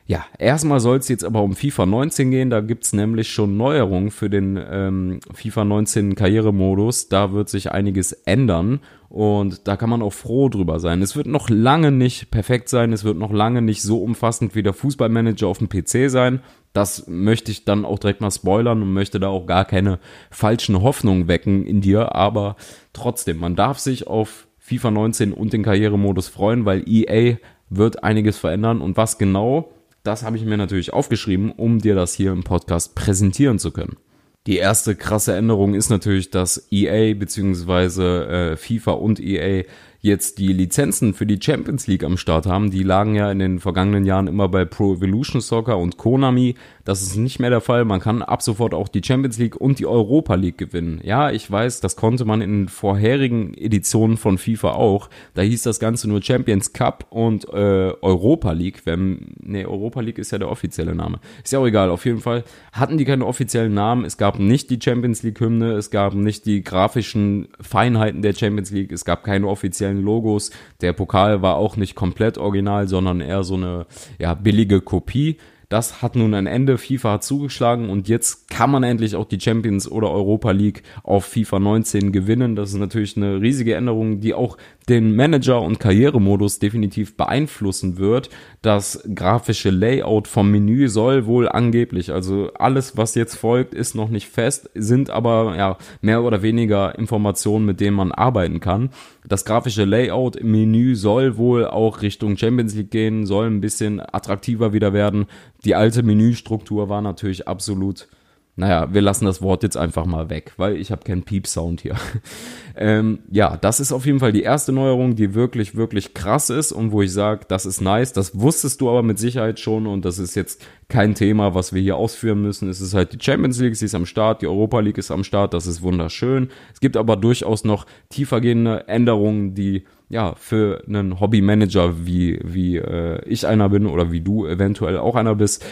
Ja, 0.08 0.24
erstmal 0.38 0.80
soll 0.80 0.96
es 0.96 1.08
jetzt 1.08 1.22
aber 1.22 1.42
um 1.42 1.54
FIFA 1.54 1.84
19 1.84 2.30
gehen. 2.30 2.48
Da 2.48 2.62
gibt's 2.62 2.94
nämlich 2.94 3.28
schon 3.28 3.58
Neuerungen 3.58 4.10
für 4.10 4.30
den 4.30 4.58
ähm, 4.58 5.20
FIFA 5.34 5.66
19 5.66 6.14
Karrieremodus. 6.14 7.10
Da 7.10 7.34
wird 7.34 7.50
sich 7.50 7.72
einiges 7.72 8.12
ändern 8.12 8.80
und 9.10 9.68
da 9.68 9.76
kann 9.76 9.90
man 9.90 10.00
auch 10.00 10.14
froh 10.14 10.48
drüber 10.48 10.80
sein. 10.80 11.02
Es 11.02 11.14
wird 11.14 11.26
noch 11.26 11.50
lange 11.50 11.90
nicht 11.90 12.30
perfekt 12.30 12.70
sein. 12.70 12.94
Es 12.94 13.04
wird 13.04 13.18
noch 13.18 13.30
lange 13.30 13.60
nicht 13.60 13.82
so 13.82 14.02
umfassend 14.02 14.54
wie 14.54 14.62
der 14.62 14.72
Fußballmanager 14.72 15.46
auf 15.46 15.58
dem 15.58 15.68
PC 15.68 16.10
sein. 16.10 16.40
Das 16.72 17.06
möchte 17.06 17.50
ich 17.50 17.66
dann 17.66 17.84
auch 17.84 17.98
direkt 17.98 18.22
mal 18.22 18.30
spoilern 18.30 18.80
und 18.80 18.94
möchte 18.94 19.20
da 19.20 19.28
auch 19.28 19.44
gar 19.44 19.66
keine 19.66 19.98
falschen 20.30 20.80
Hoffnungen 20.80 21.28
wecken 21.28 21.66
in 21.66 21.82
dir. 21.82 22.14
Aber 22.14 22.56
trotzdem, 22.94 23.40
man 23.40 23.56
darf 23.56 23.78
sich 23.78 24.06
auf 24.06 24.48
FIFA 24.56 24.90
19 24.90 25.32
und 25.34 25.52
den 25.52 25.64
Karrieremodus 25.64 26.28
freuen, 26.28 26.64
weil 26.64 26.82
EA 26.88 27.36
wird 27.68 28.02
einiges 28.02 28.38
verändern 28.38 28.80
und 28.80 28.96
was 28.96 29.18
genau 29.18 29.70
das 30.08 30.22
habe 30.22 30.38
ich 30.38 30.44
mir 30.44 30.56
natürlich 30.56 30.94
aufgeschrieben, 30.94 31.52
um 31.52 31.80
dir 31.80 31.94
das 31.94 32.14
hier 32.14 32.32
im 32.32 32.42
Podcast 32.42 32.94
präsentieren 32.94 33.58
zu 33.58 33.72
können. 33.72 33.98
Die 34.46 34.56
erste 34.56 34.96
krasse 34.96 35.36
Änderung 35.36 35.74
ist 35.74 35.90
natürlich, 35.90 36.30
dass 36.30 36.66
EA 36.72 37.12
bzw. 37.12 38.52
Äh, 38.52 38.56
FIFA 38.56 38.92
und 38.92 39.20
EA 39.20 39.64
jetzt 40.00 40.38
die 40.38 40.52
Lizenzen 40.52 41.12
für 41.12 41.26
die 41.26 41.40
Champions 41.42 41.86
League 41.86 42.04
am 42.04 42.16
Start 42.16 42.46
haben, 42.46 42.70
die 42.70 42.84
lagen 42.84 43.14
ja 43.14 43.30
in 43.32 43.40
den 43.40 43.58
vergangenen 43.58 44.04
Jahren 44.04 44.28
immer 44.28 44.48
bei 44.48 44.64
Pro 44.64 44.94
Evolution 44.94 45.40
Soccer 45.40 45.76
und 45.76 45.96
Konami. 45.96 46.54
Das 46.84 47.02
ist 47.02 47.16
nicht 47.16 47.40
mehr 47.40 47.50
der 47.50 47.60
Fall. 47.60 47.84
Man 47.84 48.00
kann 48.00 48.22
ab 48.22 48.40
sofort 48.40 48.74
auch 48.74 48.88
die 48.88 49.02
Champions 49.04 49.38
League 49.38 49.56
und 49.56 49.78
die 49.78 49.86
Europa 49.86 50.36
League 50.36 50.56
gewinnen. 50.56 51.00
Ja, 51.02 51.30
ich 51.30 51.50
weiß, 51.50 51.80
das 51.80 51.96
konnte 51.96 52.24
man 52.24 52.40
in 52.40 52.68
vorherigen 52.68 53.54
Editionen 53.54 54.16
von 54.16 54.38
FIFA 54.38 54.72
auch. 54.72 55.10
Da 55.34 55.42
hieß 55.42 55.62
das 55.64 55.80
Ganze 55.80 56.08
nur 56.08 56.22
Champions 56.22 56.72
Cup 56.72 57.06
und 57.10 57.48
äh, 57.48 57.92
Europa 58.00 58.52
League. 58.52 58.82
Wenn, 58.84 59.34
nee, 59.40 59.66
Europa 59.66 60.00
League 60.00 60.18
ist 60.18 60.30
ja 60.30 60.38
der 60.38 60.48
offizielle 60.48 60.94
Name. 60.94 61.18
Ist 61.42 61.52
ja 61.52 61.58
auch 61.58 61.66
egal. 61.66 61.90
Auf 61.90 62.04
jeden 62.06 62.20
Fall 62.20 62.44
hatten 62.72 62.98
die 62.98 63.04
keine 63.04 63.26
offiziellen 63.26 63.74
Namen. 63.74 64.04
Es 64.04 64.16
gab 64.16 64.38
nicht 64.38 64.70
die 64.70 64.78
Champions 64.82 65.22
League 65.22 65.40
Hymne. 65.40 65.72
Es 65.72 65.90
gab 65.90 66.14
nicht 66.14 66.46
die 66.46 66.62
grafischen 66.62 67.48
Feinheiten 67.60 68.22
der 68.22 68.32
Champions 68.32 68.70
League. 68.70 68.92
Es 68.92 69.04
gab 69.04 69.24
keine 69.24 69.48
offiziellen 69.48 69.87
Logos. 69.96 70.50
Der 70.82 70.92
Pokal 70.92 71.40
war 71.40 71.56
auch 71.56 71.76
nicht 71.76 71.94
komplett 71.94 72.36
original, 72.36 72.88
sondern 72.88 73.20
eher 73.20 73.44
so 73.44 73.54
eine 73.54 73.86
ja, 74.18 74.34
billige 74.34 74.82
Kopie. 74.82 75.38
Das 75.68 76.00
hat 76.00 76.16
nun 76.16 76.32
ein 76.32 76.46
Ende. 76.46 76.78
FIFA 76.78 77.12
hat 77.12 77.24
zugeschlagen 77.24 77.90
und 77.90 78.08
jetzt 78.08 78.48
kann 78.48 78.70
man 78.70 78.82
endlich 78.82 79.16
auch 79.16 79.26
die 79.26 79.40
Champions 79.40 79.90
oder 79.90 80.10
Europa 80.10 80.50
League 80.50 80.82
auf 81.02 81.26
FIFA 81.26 81.58
19 81.58 82.12
gewinnen. 82.12 82.56
Das 82.56 82.70
ist 82.70 82.78
natürlich 82.78 83.16
eine 83.18 83.40
riesige 83.40 83.74
Änderung, 83.74 84.20
die 84.20 84.32
auch 84.32 84.56
den 84.88 85.14
Manager- 85.14 85.62
und 85.62 85.80
Karrieremodus 85.80 86.58
definitiv 86.58 87.16
beeinflussen 87.16 87.98
wird. 87.98 88.30
Das 88.62 89.04
grafische 89.14 89.70
Layout 89.70 90.26
vom 90.28 90.50
Menü 90.50 90.88
soll 90.88 91.26
wohl 91.26 91.48
angeblich, 91.48 92.12
also 92.12 92.50
alles, 92.54 92.96
was 92.96 93.14
jetzt 93.14 93.36
folgt, 93.36 93.74
ist 93.74 93.94
noch 93.94 94.08
nicht 94.08 94.28
fest, 94.28 94.70
sind 94.74 95.10
aber 95.10 95.54
ja 95.56 95.76
mehr 96.00 96.22
oder 96.22 96.42
weniger 96.42 96.98
Informationen, 96.98 97.66
mit 97.66 97.80
denen 97.80 97.96
man 97.96 98.12
arbeiten 98.12 98.60
kann. 98.60 98.90
Das 99.26 99.44
grafische 99.44 99.84
Layout 99.84 100.36
im 100.36 100.50
Menü 100.52 100.94
soll 100.94 101.36
wohl 101.36 101.66
auch 101.66 102.02
Richtung 102.02 102.36
Champions 102.36 102.74
League 102.74 102.90
gehen, 102.90 103.26
soll 103.26 103.46
ein 103.46 103.60
bisschen 103.60 104.00
attraktiver 104.00 104.72
wieder 104.72 104.92
werden. 104.92 105.26
Die 105.64 105.74
alte 105.74 106.02
Menüstruktur 106.02 106.88
war 106.88 107.02
natürlich 107.02 107.46
absolut 107.46 108.08
naja, 108.58 108.92
wir 108.92 109.02
lassen 109.02 109.24
das 109.24 109.40
Wort 109.40 109.62
jetzt 109.62 109.76
einfach 109.76 110.04
mal 110.04 110.30
weg, 110.30 110.52
weil 110.56 110.76
ich 110.78 110.90
habe 110.90 111.04
keinen 111.04 111.22
Piep-Sound 111.22 111.80
hier. 111.80 111.94
ähm, 112.76 113.20
ja, 113.30 113.56
das 113.56 113.78
ist 113.78 113.92
auf 113.92 114.04
jeden 114.04 114.18
Fall 114.18 114.32
die 114.32 114.42
erste 114.42 114.72
Neuerung, 114.72 115.14
die 115.14 115.32
wirklich, 115.34 115.76
wirklich 115.76 116.12
krass 116.12 116.50
ist 116.50 116.72
und 116.72 116.90
wo 116.90 117.00
ich 117.00 117.12
sage, 117.12 117.42
das 117.46 117.66
ist 117.66 117.80
nice. 117.80 118.12
Das 118.12 118.40
wusstest 118.40 118.80
du 118.80 118.90
aber 118.90 119.04
mit 119.04 119.16
Sicherheit 119.16 119.60
schon 119.60 119.86
und 119.86 120.04
das 120.04 120.18
ist 120.18 120.34
jetzt 120.34 120.66
kein 120.88 121.14
Thema, 121.14 121.54
was 121.54 121.72
wir 121.72 121.80
hier 121.80 121.94
ausführen 121.94 122.42
müssen. 122.42 122.68
Es 122.68 122.80
ist 122.80 122.94
halt 122.94 123.12
die 123.12 123.24
Champions 123.24 123.60
League, 123.60 123.76
sie 123.76 123.84
ist 123.84 123.94
am 123.94 124.06
Start, 124.06 124.42
die 124.42 124.48
Europa 124.48 124.80
League 124.80 124.98
ist 124.98 125.12
am 125.12 125.22
Start, 125.22 125.54
das 125.54 125.68
ist 125.68 125.82
wunderschön. 125.82 126.50
Es 126.74 126.80
gibt 126.80 126.96
aber 126.96 127.14
durchaus 127.14 127.62
noch 127.62 127.86
tiefergehende 128.08 128.88
Änderungen, 128.88 129.54
die 129.54 129.84
ja, 130.08 130.34
für 130.34 130.82
einen 130.88 131.20
Hobbymanager, 131.20 132.04
wie, 132.04 132.40
wie 132.42 132.78
äh, 132.78 133.24
ich 133.24 133.46
einer 133.46 133.68
bin 133.68 133.86
oder 133.86 134.10
wie 134.10 134.20
du 134.20 134.46
eventuell 134.46 134.98
auch 134.98 135.14
einer 135.14 135.36
bist, 135.36 135.64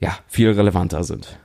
ja, 0.00 0.18
viel 0.26 0.50
relevanter 0.50 1.04
sind. 1.04 1.38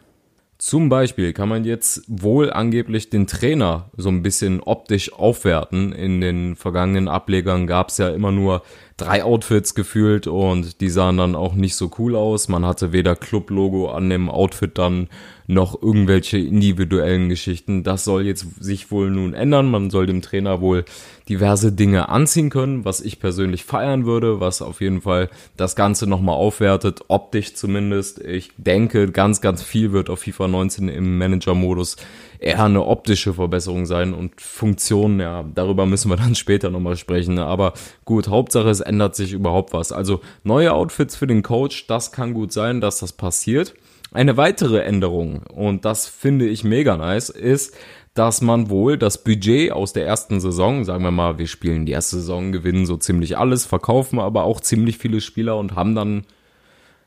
Zum 0.61 0.89
Beispiel 0.89 1.33
kann 1.33 1.49
man 1.49 1.65
jetzt 1.65 2.03
wohl 2.05 2.53
angeblich 2.53 3.09
den 3.09 3.25
Trainer 3.25 3.89
so 3.97 4.09
ein 4.09 4.21
bisschen 4.21 4.61
optisch 4.61 5.11
aufwerten. 5.11 5.91
In 5.91 6.21
den 6.21 6.55
vergangenen 6.55 7.07
Ablegern 7.07 7.65
gab 7.65 7.89
es 7.89 7.97
ja 7.97 8.09
immer 8.09 8.31
nur 8.31 8.61
drei 8.95 9.23
Outfits 9.23 9.73
gefühlt 9.73 10.27
und 10.27 10.79
die 10.79 10.91
sahen 10.91 11.17
dann 11.17 11.35
auch 11.35 11.55
nicht 11.55 11.75
so 11.75 11.89
cool 11.97 12.15
aus. 12.15 12.47
Man 12.47 12.63
hatte 12.63 12.91
weder 12.91 13.15
Club-Logo 13.15 13.89
an 13.89 14.11
dem 14.11 14.29
Outfit 14.29 14.77
dann 14.77 15.09
noch 15.51 15.81
irgendwelche 15.81 16.37
individuellen 16.37 17.27
Geschichten. 17.27 17.83
Das 17.83 18.05
soll 18.05 18.25
jetzt 18.25 18.63
sich 18.63 18.89
wohl 18.89 19.11
nun 19.11 19.33
ändern. 19.33 19.69
Man 19.69 19.89
soll 19.89 20.05
dem 20.05 20.21
Trainer 20.21 20.61
wohl 20.61 20.85
diverse 21.27 21.73
Dinge 21.73 22.07
anziehen 22.07 22.49
können, 22.49 22.85
was 22.85 23.01
ich 23.01 23.19
persönlich 23.19 23.65
feiern 23.65 24.05
würde, 24.05 24.39
was 24.39 24.61
auf 24.61 24.79
jeden 24.79 25.01
Fall 25.01 25.29
das 25.57 25.75
Ganze 25.75 26.07
nochmal 26.07 26.35
aufwertet, 26.35 27.01
optisch 27.09 27.53
zumindest. 27.53 28.19
Ich 28.19 28.51
denke, 28.57 29.11
ganz, 29.11 29.41
ganz 29.41 29.61
viel 29.61 29.91
wird 29.91 30.09
auf 30.09 30.21
FIFA 30.21 30.47
19 30.47 30.87
im 30.87 31.17
Manager-Modus 31.17 31.97
eher 32.39 32.63
eine 32.63 32.85
optische 32.85 33.33
Verbesserung 33.33 33.85
sein 33.85 34.13
und 34.13 34.39
Funktionen, 34.39 35.19
ja, 35.19 35.43
darüber 35.53 35.85
müssen 35.85 36.09
wir 36.09 36.17
dann 36.17 36.35
später 36.35 36.69
nochmal 36.69 36.95
sprechen. 36.95 37.39
Aber 37.39 37.73
gut, 38.05 38.29
Hauptsache 38.29 38.69
es 38.69 38.79
ändert 38.79 39.15
sich 39.15 39.33
überhaupt 39.33 39.73
was. 39.73 39.91
Also 39.91 40.21
neue 40.43 40.73
Outfits 40.73 41.17
für 41.17 41.27
den 41.27 41.43
Coach, 41.43 41.87
das 41.87 42.13
kann 42.13 42.33
gut 42.33 42.53
sein, 42.53 42.79
dass 42.79 42.99
das 42.99 43.11
passiert. 43.11 43.73
Eine 44.13 44.35
weitere 44.35 44.81
Änderung, 44.81 45.43
und 45.43 45.85
das 45.85 46.05
finde 46.05 46.45
ich 46.45 46.65
mega 46.65 46.97
nice, 46.97 47.29
ist, 47.29 47.77
dass 48.13 48.41
man 48.41 48.69
wohl 48.69 48.97
das 48.97 49.23
Budget 49.23 49.71
aus 49.71 49.93
der 49.93 50.05
ersten 50.05 50.41
Saison, 50.41 50.83
sagen 50.83 51.05
wir 51.05 51.11
mal, 51.11 51.37
wir 51.37 51.47
spielen 51.47 51.85
die 51.85 51.93
erste 51.93 52.17
Saison, 52.17 52.51
gewinnen 52.51 52.85
so 52.85 52.97
ziemlich 52.97 53.37
alles, 53.37 53.65
verkaufen 53.65 54.19
aber 54.19 54.43
auch 54.43 54.59
ziemlich 54.59 54.97
viele 54.97 55.21
Spieler 55.21 55.57
und 55.57 55.75
haben 55.75 55.95
dann, 55.95 56.25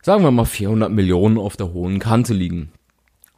sagen 0.01 0.25
wir 0.25 0.31
mal, 0.31 0.47
400 0.47 0.91
Millionen 0.91 1.37
auf 1.37 1.59
der 1.59 1.75
hohen 1.75 1.99
Kante 1.99 2.33
liegen. 2.33 2.73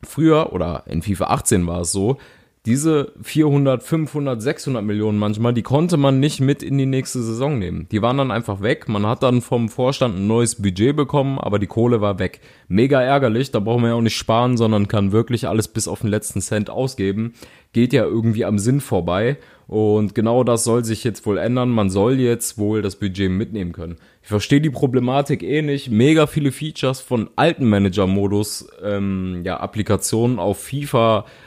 Früher, 0.04 0.52
oder 0.52 0.84
in 0.86 1.02
FIFA 1.02 1.24
18 1.24 1.66
war 1.66 1.80
es 1.80 1.90
so, 1.90 2.18
diese 2.66 3.12
400, 3.22 3.82
500, 3.82 4.42
600 4.42 4.84
Millionen 4.84 5.18
manchmal, 5.18 5.54
die 5.54 5.62
konnte 5.62 5.96
man 5.96 6.18
nicht 6.18 6.40
mit 6.40 6.64
in 6.64 6.76
die 6.76 6.86
nächste 6.86 7.22
Saison 7.22 7.60
nehmen. 7.60 7.86
Die 7.92 8.02
waren 8.02 8.18
dann 8.18 8.32
einfach 8.32 8.60
weg. 8.60 8.88
Man 8.88 9.06
hat 9.06 9.22
dann 9.22 9.40
vom 9.40 9.68
Vorstand 9.68 10.16
ein 10.16 10.26
neues 10.26 10.60
Budget 10.60 10.96
bekommen, 10.96 11.38
aber 11.38 11.60
die 11.60 11.68
Kohle 11.68 12.00
war 12.00 12.18
weg. 12.18 12.40
Mega 12.66 13.00
ärgerlich, 13.00 13.52
da 13.52 13.60
braucht 13.60 13.80
man 13.80 13.90
ja 13.90 13.96
auch 13.96 14.02
nicht 14.02 14.16
sparen, 14.16 14.56
sondern 14.56 14.88
kann 14.88 15.12
wirklich 15.12 15.46
alles 15.46 15.68
bis 15.68 15.86
auf 15.86 16.00
den 16.00 16.10
letzten 16.10 16.40
Cent 16.40 16.68
ausgeben. 16.68 17.34
Geht 17.72 17.92
ja 17.92 18.04
irgendwie 18.04 18.44
am 18.44 18.58
Sinn 18.58 18.80
vorbei. 18.80 19.38
Und 19.68 20.14
genau 20.14 20.44
das 20.44 20.62
soll 20.62 20.84
sich 20.84 21.02
jetzt 21.02 21.26
wohl 21.26 21.38
ändern. 21.38 21.70
Man 21.70 21.90
soll 21.90 22.20
jetzt 22.20 22.56
wohl 22.56 22.82
das 22.82 22.96
Budget 22.96 23.30
mitnehmen 23.30 23.72
können. 23.72 23.96
Ich 24.22 24.28
verstehe 24.28 24.60
die 24.60 24.70
Problematik 24.70 25.42
eh 25.42 25.62
nicht. 25.62 25.90
Mega 25.90 26.26
viele 26.26 26.52
Features 26.52 27.00
von 27.00 27.30
alten 27.34 27.68
Manager-Modus, 27.68 28.68
ähm, 28.82 29.42
ja, 29.44 29.58
Applikationen 29.58 30.38
auf 30.38 30.58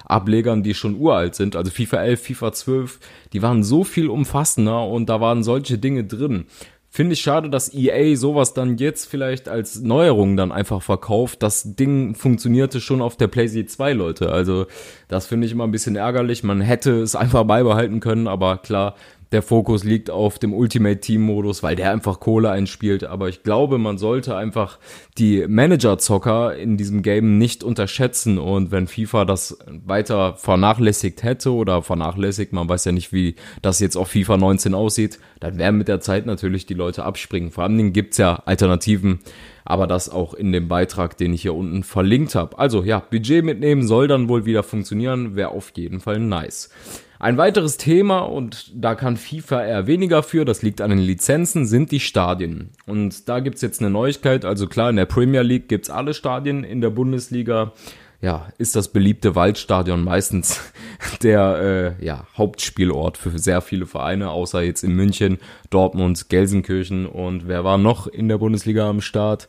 FIFA-Ablegern, 0.10 0.63
die 0.63 0.74
schon 0.74 1.00
uralt 1.00 1.36
sind. 1.36 1.56
Also 1.56 1.72
FIFA 1.72 2.04
11, 2.04 2.22
FIFA 2.22 2.51
12, 2.51 3.00
die 3.34 3.42
waren 3.42 3.63
so 3.63 3.84
viel 3.84 4.10
umfassender 4.10 4.86
und 4.88 5.08
da 5.10 5.22
waren 5.22 5.44
solche 5.44 5.78
Dinge 5.78 6.04
drin. 6.04 6.46
Finde 6.92 7.13
ich 7.13 7.22
schade, 7.22 7.51
dass 7.51 7.72
EA 7.72 8.16
sowas 8.16 8.56
dann 8.56 8.78
jetzt 8.78 9.06
vielleicht 9.06 9.48
als 9.48 9.80
Neuerung 9.80 10.36
dann 10.36 10.51
einfach 10.51 10.82
verkauft. 10.82 11.44
Das 11.44 11.75
Ding 11.75 12.16
funktionierte 12.16 12.82
schon 12.82 13.04
auf 13.04 13.16
der 13.16 13.28
PlayStation 13.28 13.68
2, 13.68 13.94
Leute. 13.94 14.32
Also 14.32 14.66
das 15.08 15.28
finde 15.28 15.46
ich 15.46 15.54
immer 15.54 15.66
ein 15.66 15.72
bisschen 15.72 15.96
ärgerlich. 15.96 16.44
Man 16.44 16.62
hätte 16.62 17.00
es 17.00 17.16
einfach 17.16 17.44
beibehalten 17.44 18.00
können, 18.00 18.28
aber 18.28 18.58
klar, 18.58 18.96
der 19.31 19.43
Fokus 19.43 19.83
liegt 19.83 20.09
auf 20.09 20.39
dem 20.39 20.53
Ultimate 20.53 21.00
Team 21.00 21.21
Modus, 21.21 21.62
weil 21.62 21.75
der 21.75 21.91
einfach 21.91 22.19
Kohle 22.19 22.50
einspielt. 22.50 23.03
Aber 23.03 23.29
ich 23.29 23.43
glaube, 23.43 23.77
man 23.77 24.00
sollte 24.00 24.36
einfach 24.36 24.79
die 25.17 25.45
Manager-Zocker 25.48 26.55
in 26.55 26.77
diesem 26.77 27.03
Game 27.03 27.38
nicht 27.38 27.63
unterschätzen. 27.63 28.39
Und 28.39 28.71
wenn 28.71 28.88
FIFA 28.88 29.25
das 29.25 29.59
weiter 29.67 30.33
vernachlässigt 30.36 31.21
hätte 31.21 31.53
oder 31.53 31.83
vernachlässigt, 31.83 32.53
man 32.53 32.67
weiß 32.67 32.86
ja 32.86 32.91
nicht, 32.91 33.13
wie 33.13 33.36
das 33.62 33.79
jetzt 33.79 33.98
auf 33.98 34.09
FIFA 34.09 34.38
19 34.38 34.74
aussieht, 34.74 35.19
dann 35.39 35.59
werden 35.59 35.77
mit 35.77 35.88
der 35.88 36.01
Zeit 36.01 36.25
natürlich 36.25 36.65
die 36.65 36.74
Leute 36.74 37.03
abspringen. 37.03 37.51
Vor 37.51 37.63
allen 37.63 37.77
Dingen 37.77 37.93
gibt's 37.93 38.17
ja 38.17 38.41
Alternativen, 38.45 39.19
aber 39.63 39.86
das 39.86 40.09
auch 40.09 40.33
in 40.33 40.51
dem 40.51 40.67
Beitrag, 40.67 41.17
den 41.17 41.33
ich 41.33 41.43
hier 41.43 41.53
unten 41.53 41.83
verlinkt 41.83 42.33
habe. 42.33 42.57
Also 42.57 42.83
ja, 42.83 43.00
Budget 43.00 43.45
mitnehmen 43.45 43.86
soll 43.86 44.07
dann 44.07 44.27
wohl 44.27 44.45
wieder 44.45 44.63
funktionieren, 44.63 45.36
wäre 45.36 45.50
auf 45.50 45.71
jeden 45.75 46.00
Fall 46.00 46.19
nice. 46.19 46.71
Ein 47.20 47.38
weiteres 47.38 47.76
Thema, 47.76 48.20
und 48.20 48.72
da 48.74 48.96
kann 48.96 49.18
FIFA 49.18 49.66
eher 49.66 49.88
weniger 49.88 50.24
für, 50.24 50.46
das 50.46 50.62
liegt 50.62 50.80
an 50.80 50.90
den 50.90 51.00
Lizenzen, 51.00 51.66
sind 51.66 51.92
die 51.92 52.00
Stadien. 52.00 52.70
Und 52.86 53.28
da 53.28 53.42
gibt's 53.42 53.62
jetzt 53.62 53.82
eine 53.82 53.90
Neuigkeit, 53.90 54.46
also 54.46 54.68
klar, 54.68 54.90
in 54.90 54.96
der 54.96 55.06
Premier 55.06 55.42
League 55.42 55.68
gibt's 55.68 55.90
alle 55.90 56.14
Stadien, 56.14 56.64
in 56.64 56.80
der 56.80 56.92
Bundesliga 56.92 57.74
ja, 58.22 58.48
ist 58.58 58.76
das 58.76 58.90
beliebte 58.90 59.36
Waldstadion 59.36 60.04
meistens 60.04 60.60
der 61.24 61.96
äh, 62.00 62.06
ja, 62.06 62.26
Hauptspielort 62.38 63.18
für 63.18 63.38
sehr 63.38 63.62
viele 63.62 63.86
Vereine, 63.86 64.30
außer 64.32 64.62
jetzt 64.62 64.84
in 64.84 64.94
München, 64.94 65.40
Dortmund, 65.70 66.30
Gelsenkirchen 66.30 67.06
und 67.06 67.48
wer 67.48 67.64
war 67.64 67.78
noch 67.78 68.08
in 68.08 68.28
der 68.28 68.38
Bundesliga 68.38 68.90
am 68.90 69.02
Start? 69.02 69.48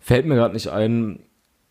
Fällt 0.00 0.26
mir 0.26 0.36
gerade 0.36 0.54
nicht 0.54 0.68
ein. 0.68 1.20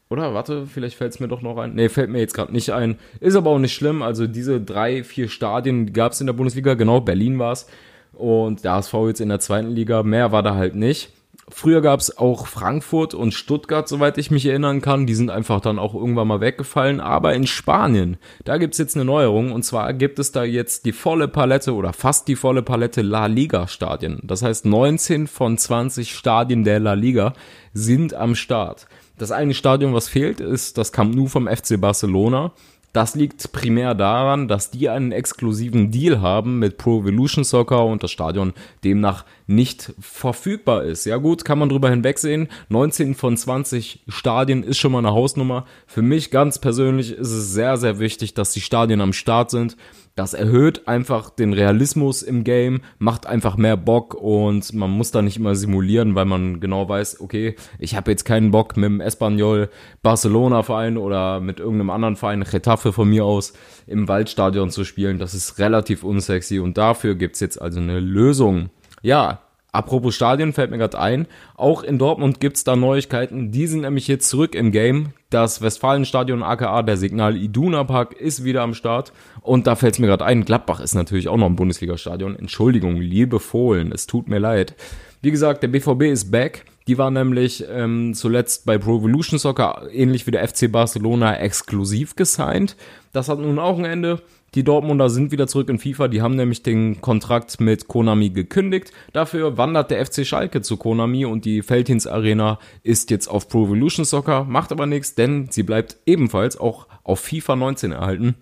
Oder 0.09 0.33
warte, 0.33 0.65
vielleicht 0.65 0.95
fällt 0.95 1.13
es 1.13 1.19
mir 1.19 1.27
doch 1.27 1.41
noch 1.41 1.57
ein. 1.57 1.75
Nee, 1.75 1.89
fällt 1.89 2.09
mir 2.09 2.19
jetzt 2.19 2.33
gerade 2.33 2.53
nicht 2.53 2.71
ein. 2.71 2.97
Ist 3.19 3.35
aber 3.35 3.49
auch 3.49 3.59
nicht 3.59 3.73
schlimm. 3.73 4.01
Also 4.01 4.25
diese 4.25 4.61
drei, 4.61 5.03
vier 5.03 5.27
Stadien 5.27 5.91
gab 5.91 6.13
es 6.13 6.21
in 6.21 6.27
der 6.27 6.33
Bundesliga. 6.33 6.75
Genau, 6.75 7.01
Berlin 7.01 7.39
war 7.39 7.51
es. 7.51 7.67
Und 8.13 8.63
der 8.63 8.73
HSV 8.73 8.93
jetzt 9.07 9.21
in 9.21 9.29
der 9.29 9.39
zweiten 9.39 9.69
Liga. 9.69 10.03
Mehr 10.03 10.31
war 10.31 10.43
da 10.43 10.55
halt 10.55 10.75
nicht. 10.75 11.11
Früher 11.49 11.81
gab 11.81 12.01
es 12.01 12.17
auch 12.17 12.45
Frankfurt 12.47 13.13
und 13.13 13.33
Stuttgart, 13.33 13.87
soweit 13.87 14.17
ich 14.17 14.31
mich 14.31 14.45
erinnern 14.45 14.81
kann. 14.81 15.05
Die 15.05 15.15
sind 15.15 15.29
einfach 15.29 15.61
dann 15.61 15.79
auch 15.79 15.93
irgendwann 15.93 16.27
mal 16.27 16.41
weggefallen. 16.41 16.99
Aber 16.99 17.33
in 17.35 17.47
Spanien, 17.47 18.17
da 18.43 18.57
gibt's 18.57 18.77
jetzt 18.77 18.95
eine 18.95 19.05
Neuerung. 19.05 19.51
Und 19.51 19.63
zwar 19.63 19.93
gibt 19.93 20.19
es 20.19 20.31
da 20.31 20.43
jetzt 20.43 20.85
die 20.85 20.91
volle 20.91 21.27
Palette 21.27 21.73
oder 21.73 21.93
fast 21.93 22.27
die 22.27 22.35
volle 22.35 22.63
Palette 22.63 23.01
La 23.01 23.27
Liga-Stadien. 23.27 24.19
Das 24.23 24.41
heißt, 24.41 24.65
19 24.65 25.27
von 25.27 25.57
20 25.57 26.13
Stadien 26.13 26.63
der 26.63 26.79
La 26.79 26.93
Liga 26.93 27.33
sind 27.73 28.13
am 28.13 28.35
Start. 28.35 28.87
Das 29.17 29.31
eine 29.31 29.55
Stadion, 29.55 29.95
was 29.95 30.07
fehlt, 30.07 30.39
ist 30.39 30.77
das 30.77 30.91
Camp 30.91 31.15
Nou 31.15 31.27
vom 31.27 31.47
FC 31.47 31.81
Barcelona. 31.81 32.51
Das 32.93 33.15
liegt 33.15 33.51
primär 33.51 33.95
daran, 33.95 34.47
dass 34.47 34.71
die 34.71 34.89
einen 34.89 35.11
exklusiven 35.11 35.91
Deal 35.91 36.21
haben 36.21 36.59
mit 36.59 36.77
Pro 36.77 37.01
Evolution 37.01 37.43
Soccer 37.43 37.85
und 37.85 38.01
das 38.01 38.11
Stadion 38.11 38.53
demnach 38.83 39.25
nicht 39.45 39.93
verfügbar 39.99 40.83
ist. 40.83 41.05
Ja 41.05 41.17
gut, 41.17 41.45
kann 41.45 41.59
man 41.59 41.69
drüber 41.69 41.89
hinwegsehen. 41.89 42.47
19 42.69 43.15
von 43.15 43.35
20 43.35 44.03
Stadien 44.07 44.63
ist 44.63 44.77
schon 44.77 44.91
mal 44.91 44.99
eine 44.99 45.13
Hausnummer. 45.13 45.65
Für 45.85 46.01
mich 46.01 46.31
ganz 46.31 46.59
persönlich 46.59 47.11
ist 47.11 47.31
es 47.31 47.53
sehr, 47.53 47.77
sehr 47.77 47.99
wichtig, 47.99 48.33
dass 48.35 48.53
die 48.53 48.61
Stadien 48.61 49.01
am 49.01 49.13
Start 49.13 49.51
sind. 49.51 49.77
Das 50.17 50.33
erhöht 50.33 50.87
einfach 50.87 51.29
den 51.29 51.53
Realismus 51.53 52.23
im 52.23 52.43
Game, 52.43 52.81
macht 52.97 53.27
einfach 53.27 53.55
mehr 53.55 53.77
Bock 53.77 54.15
und 54.15 54.73
man 54.73 54.89
muss 54.89 55.11
da 55.11 55.21
nicht 55.21 55.37
immer 55.37 55.53
simulieren, 55.53 56.15
weil 56.15 56.25
man 56.25 56.59
genau 56.59 56.89
weiß, 56.89 57.21
okay, 57.21 57.55
ich 57.77 57.95
habe 57.95 58.09
jetzt 58.09 58.25
keinen 58.25 58.49
Bock 58.49 58.75
mit 58.77 58.85
dem 58.85 58.99
Espanyol 58.99 59.69
Barcelona 60.01 60.63
Verein 60.63 60.97
oder 60.97 61.39
mit 61.39 61.59
irgendeinem 61.59 61.91
anderen 61.91 62.15
Verein, 62.15 62.43
Getafe 62.43 62.93
von 62.93 63.07
mir 63.07 63.25
aus, 63.25 63.53
im 63.85 64.07
Waldstadion 64.07 64.71
zu 64.71 64.85
spielen. 64.85 65.19
Das 65.19 65.35
ist 65.35 65.59
relativ 65.59 66.03
unsexy 66.03 66.57
und 66.57 66.79
dafür 66.79 67.13
gibt's 67.13 67.39
jetzt 67.39 67.61
also 67.61 67.79
eine 67.79 67.99
Lösung. 67.99 68.71
Ja, 69.03 69.41
Apropos 69.77 70.15
Stadien 70.15 70.53
fällt 70.53 70.71
mir 70.71 70.79
gerade 70.79 70.97
ein, 70.97 71.27
auch 71.55 71.83
in 71.83 71.99
Dortmund 71.99 72.39
gibt's 72.39 72.63
da 72.63 72.75
Neuigkeiten. 72.75 73.51
Die 73.51 73.67
sind 73.67 73.81
nämlich 73.81 74.07
jetzt 74.07 74.27
zurück 74.27 74.55
im 74.55 74.71
Game. 74.71 75.09
Das 75.29 75.61
Westfalenstadion 75.61 76.41
aka 76.41 76.81
der 76.81 76.97
Signal 76.97 77.37
Iduna 77.37 77.83
Park 77.83 78.13
ist 78.13 78.43
wieder 78.43 78.63
am 78.63 78.73
Start. 78.73 79.13
Und 79.41 79.67
da 79.67 79.75
fällt's 79.75 79.99
mir 79.99 80.07
gerade 80.07 80.25
ein, 80.25 80.45
Gladbach 80.45 80.79
ist 80.79 80.95
natürlich 80.95 81.27
auch 81.27 81.37
noch 81.37 81.45
ein 81.45 81.55
Bundesliga-Stadion. 81.55 82.35
Entschuldigung, 82.35 82.95
liebe 82.95 83.39
Fohlen, 83.39 83.91
es 83.91 84.07
tut 84.07 84.27
mir 84.27 84.39
leid. 84.39 84.73
Wie 85.21 85.29
gesagt, 85.29 85.61
der 85.61 85.67
BVB 85.67 86.05
ist 86.05 86.31
back. 86.31 86.65
Die 86.87 86.97
war 86.97 87.11
nämlich 87.11 87.63
ähm, 87.69 88.15
zuletzt 88.15 88.65
bei 88.65 88.79
Pro 88.79 88.97
Evolution 88.97 89.37
Soccer 89.37 89.89
ähnlich 89.91 90.25
wie 90.25 90.31
der 90.31 90.47
FC 90.47 90.71
Barcelona 90.71 91.37
exklusiv 91.37 92.15
gesigned. 92.15 92.75
Das 93.13 93.29
hat 93.29 93.37
nun 93.37 93.59
auch 93.59 93.77
ein 93.77 93.85
Ende. 93.85 94.23
Die 94.55 94.63
Dortmunder 94.63 95.09
sind 95.09 95.31
wieder 95.31 95.47
zurück 95.47 95.69
in 95.69 95.77
FIFA. 95.77 96.07
Die 96.07 96.21
haben 96.21 96.35
nämlich 96.35 96.63
den 96.63 97.01
Kontrakt 97.01 97.59
mit 97.59 97.87
Konami 97.87 98.29
gekündigt. 98.29 98.91
Dafür 99.13 99.57
wandert 99.57 99.91
der 99.91 100.05
FC 100.05 100.25
Schalke 100.25 100.61
zu 100.61 100.77
Konami 100.77 101.25
und 101.25 101.45
die 101.45 101.61
Feldhins 101.61 102.07
Arena 102.07 102.57
ist 102.83 103.11
jetzt 103.11 103.27
auf 103.27 103.49
Pro 103.49 103.65
Evolution 103.65 104.05
Soccer. 104.05 104.45
Macht 104.45 104.71
aber 104.71 104.85
nichts, 104.85 105.15
denn 105.15 105.49
sie 105.51 105.63
bleibt 105.63 105.97
ebenfalls 106.05 106.57
auch 106.57 106.87
auf 107.03 107.19
FIFA 107.19 107.57
19 107.57 107.91
erhalten. 107.91 108.35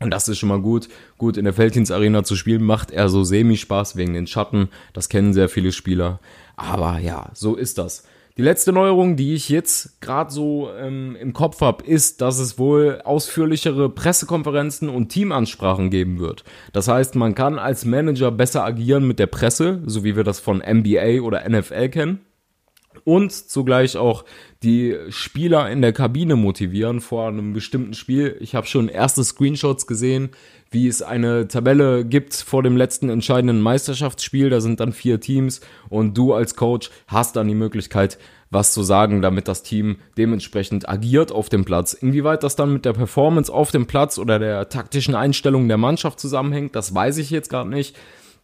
Und 0.00 0.10
das 0.10 0.28
ist 0.28 0.38
schon 0.38 0.48
mal 0.48 0.60
gut. 0.60 0.88
Gut, 1.18 1.36
in 1.36 1.44
der 1.44 1.54
Feldhins 1.54 1.90
Arena 1.90 2.22
zu 2.24 2.36
spielen 2.36 2.62
macht 2.62 2.90
eher 2.90 3.08
so 3.08 3.24
semi-Spaß 3.24 3.96
wegen 3.96 4.14
den 4.14 4.26
Schatten. 4.26 4.68
Das 4.92 5.08
kennen 5.08 5.32
sehr 5.32 5.48
viele 5.48 5.72
Spieler. 5.72 6.20
Aber 6.56 6.98
ja, 6.98 7.30
so 7.34 7.54
ist 7.56 7.78
das. 7.78 8.04
Die 8.38 8.44
letzte 8.44 8.72
Neuerung, 8.72 9.16
die 9.16 9.34
ich 9.34 9.48
jetzt 9.48 10.00
gerade 10.00 10.30
so 10.30 10.70
ähm, 10.78 11.16
im 11.20 11.32
Kopf 11.32 11.60
habe, 11.60 11.84
ist, 11.84 12.20
dass 12.20 12.38
es 12.38 12.56
wohl 12.56 13.02
ausführlichere 13.04 13.88
Pressekonferenzen 13.88 14.88
und 14.88 15.08
Teamansprachen 15.08 15.90
geben 15.90 16.20
wird. 16.20 16.44
Das 16.72 16.86
heißt, 16.86 17.16
man 17.16 17.34
kann 17.34 17.58
als 17.58 17.84
Manager 17.84 18.30
besser 18.30 18.64
agieren 18.64 19.08
mit 19.08 19.18
der 19.18 19.26
Presse, 19.26 19.82
so 19.86 20.04
wie 20.04 20.14
wir 20.14 20.22
das 20.22 20.38
von 20.38 20.58
NBA 20.58 21.20
oder 21.20 21.48
NFL 21.48 21.88
kennen. 21.88 22.20
Und 23.02 23.32
zugleich 23.32 23.96
auch 23.96 24.24
die 24.62 24.96
Spieler 25.08 25.68
in 25.68 25.82
der 25.82 25.92
Kabine 25.92 26.36
motivieren 26.36 27.00
vor 27.00 27.26
einem 27.26 27.54
bestimmten 27.54 27.94
Spiel. 27.94 28.36
Ich 28.38 28.54
habe 28.54 28.68
schon 28.68 28.88
erste 28.88 29.24
Screenshots 29.24 29.88
gesehen, 29.88 30.30
wie 30.70 30.86
es 30.86 31.02
eine 31.02 31.48
Tabelle 31.48 32.04
gibt 32.04 32.34
vor 32.34 32.62
dem 32.62 32.76
letzten 32.76 33.08
entscheidenden 33.08 33.60
Meisterschaftsspiel. 33.60 34.50
Da 34.50 34.60
sind 34.60 34.80
dann 34.80 34.92
vier 34.92 35.20
Teams 35.20 35.60
und 35.88 36.16
du 36.16 36.34
als 36.34 36.56
Coach 36.56 36.90
hast 37.06 37.36
dann 37.36 37.48
die 37.48 37.54
Möglichkeit, 37.54 38.18
was 38.50 38.72
zu 38.72 38.82
sagen, 38.82 39.22
damit 39.22 39.48
das 39.48 39.62
Team 39.62 39.96
dementsprechend 40.16 40.88
agiert 40.88 41.32
auf 41.32 41.48
dem 41.48 41.64
Platz. 41.64 41.92
Inwieweit 41.92 42.42
das 42.42 42.56
dann 42.56 42.72
mit 42.72 42.84
der 42.84 42.92
Performance 42.92 43.52
auf 43.52 43.70
dem 43.70 43.86
Platz 43.86 44.18
oder 44.18 44.38
der 44.38 44.68
taktischen 44.68 45.14
Einstellung 45.14 45.68
der 45.68 45.76
Mannschaft 45.76 46.20
zusammenhängt, 46.20 46.74
das 46.74 46.94
weiß 46.94 47.18
ich 47.18 47.30
jetzt 47.30 47.50
gerade 47.50 47.68
nicht. 47.68 47.96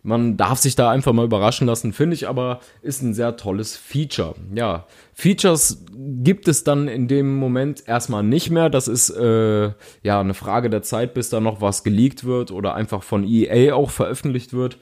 Man 0.06 0.36
darf 0.36 0.58
sich 0.58 0.76
da 0.76 0.90
einfach 0.90 1.14
mal 1.14 1.24
überraschen 1.24 1.66
lassen, 1.66 1.94
finde 1.94 2.12
ich 2.12 2.28
aber, 2.28 2.60
ist 2.82 3.00
ein 3.00 3.14
sehr 3.14 3.38
tolles 3.38 3.74
Feature. 3.74 4.34
Ja, 4.54 4.86
Features 5.14 5.82
gibt 5.96 6.46
es 6.46 6.62
dann 6.62 6.88
in 6.88 7.08
dem 7.08 7.36
Moment 7.36 7.88
erstmal 7.88 8.22
nicht 8.22 8.50
mehr. 8.50 8.68
Das 8.68 8.86
ist 8.86 9.08
äh, 9.08 9.72
ja 10.02 10.20
eine 10.20 10.34
Frage 10.34 10.68
der 10.68 10.82
Zeit, 10.82 11.14
bis 11.14 11.30
da 11.30 11.40
noch 11.40 11.62
was 11.62 11.84
geleakt 11.84 12.24
wird 12.24 12.50
oder 12.50 12.74
einfach 12.74 13.02
von 13.02 13.24
EA 13.24 13.74
auch 13.74 13.88
veröffentlicht 13.88 14.52
wird. 14.52 14.76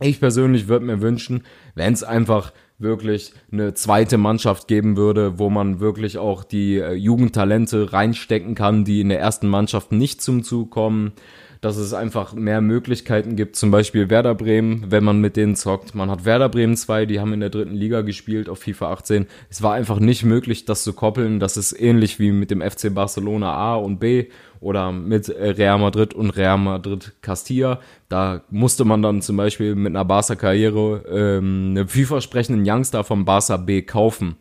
Ich 0.00 0.18
persönlich 0.18 0.66
würde 0.66 0.84
mir 0.84 1.00
wünschen, 1.00 1.44
wenn 1.76 1.92
es 1.92 2.02
einfach 2.02 2.52
wirklich 2.76 3.32
eine 3.52 3.74
zweite 3.74 4.18
Mannschaft 4.18 4.66
geben 4.66 4.96
würde, 4.96 5.38
wo 5.38 5.48
man 5.48 5.78
wirklich 5.78 6.18
auch 6.18 6.42
die 6.42 6.78
äh, 6.78 6.94
Jugendtalente 6.94 7.92
reinstecken 7.92 8.56
kann, 8.56 8.84
die 8.84 9.00
in 9.00 9.10
der 9.10 9.20
ersten 9.20 9.46
Mannschaft 9.46 9.92
nicht 9.92 10.20
zum 10.22 10.42
Zug 10.42 10.72
kommen 10.72 11.12
dass 11.60 11.76
es 11.76 11.92
einfach 11.92 12.32
mehr 12.32 12.60
Möglichkeiten 12.62 13.36
gibt. 13.36 13.54
Zum 13.56 13.70
Beispiel 13.70 14.08
Werder 14.08 14.34
Bremen, 14.34 14.86
wenn 14.88 15.04
man 15.04 15.20
mit 15.20 15.36
denen 15.36 15.56
zockt. 15.56 15.94
Man 15.94 16.10
hat 16.10 16.24
Werder 16.24 16.48
Bremen 16.48 16.76
2, 16.76 17.04
die 17.04 17.20
haben 17.20 17.34
in 17.34 17.40
der 17.40 17.50
dritten 17.50 17.74
Liga 17.74 18.00
gespielt 18.00 18.48
auf 18.48 18.60
FIFA 18.60 18.92
18. 18.92 19.26
Es 19.50 19.62
war 19.62 19.74
einfach 19.74 20.00
nicht 20.00 20.24
möglich, 20.24 20.64
das 20.64 20.84
zu 20.84 20.94
koppeln. 20.94 21.38
Das 21.38 21.58
ist 21.58 21.78
ähnlich 21.78 22.18
wie 22.18 22.32
mit 22.32 22.50
dem 22.50 22.62
FC 22.62 22.94
Barcelona 22.94 23.52
A 23.52 23.74
und 23.76 23.98
B 23.98 24.28
oder 24.60 24.90
mit 24.92 25.28
Real 25.28 25.78
Madrid 25.78 26.14
und 26.14 26.30
Real 26.30 26.58
Madrid 26.58 27.12
Castilla. 27.20 27.80
Da 28.08 28.42
musste 28.50 28.86
man 28.86 29.02
dann 29.02 29.20
zum 29.20 29.36
Beispiel 29.36 29.74
mit 29.74 29.94
einer 29.94 30.04
Barca-Karriere 30.04 31.04
ähm, 31.10 31.74
einen 31.76 31.88
vielversprechenden 31.88 32.64
Youngster 32.66 33.04
vom 33.04 33.26
Barca 33.26 33.58
B 33.58 33.82
kaufen. 33.82 34.36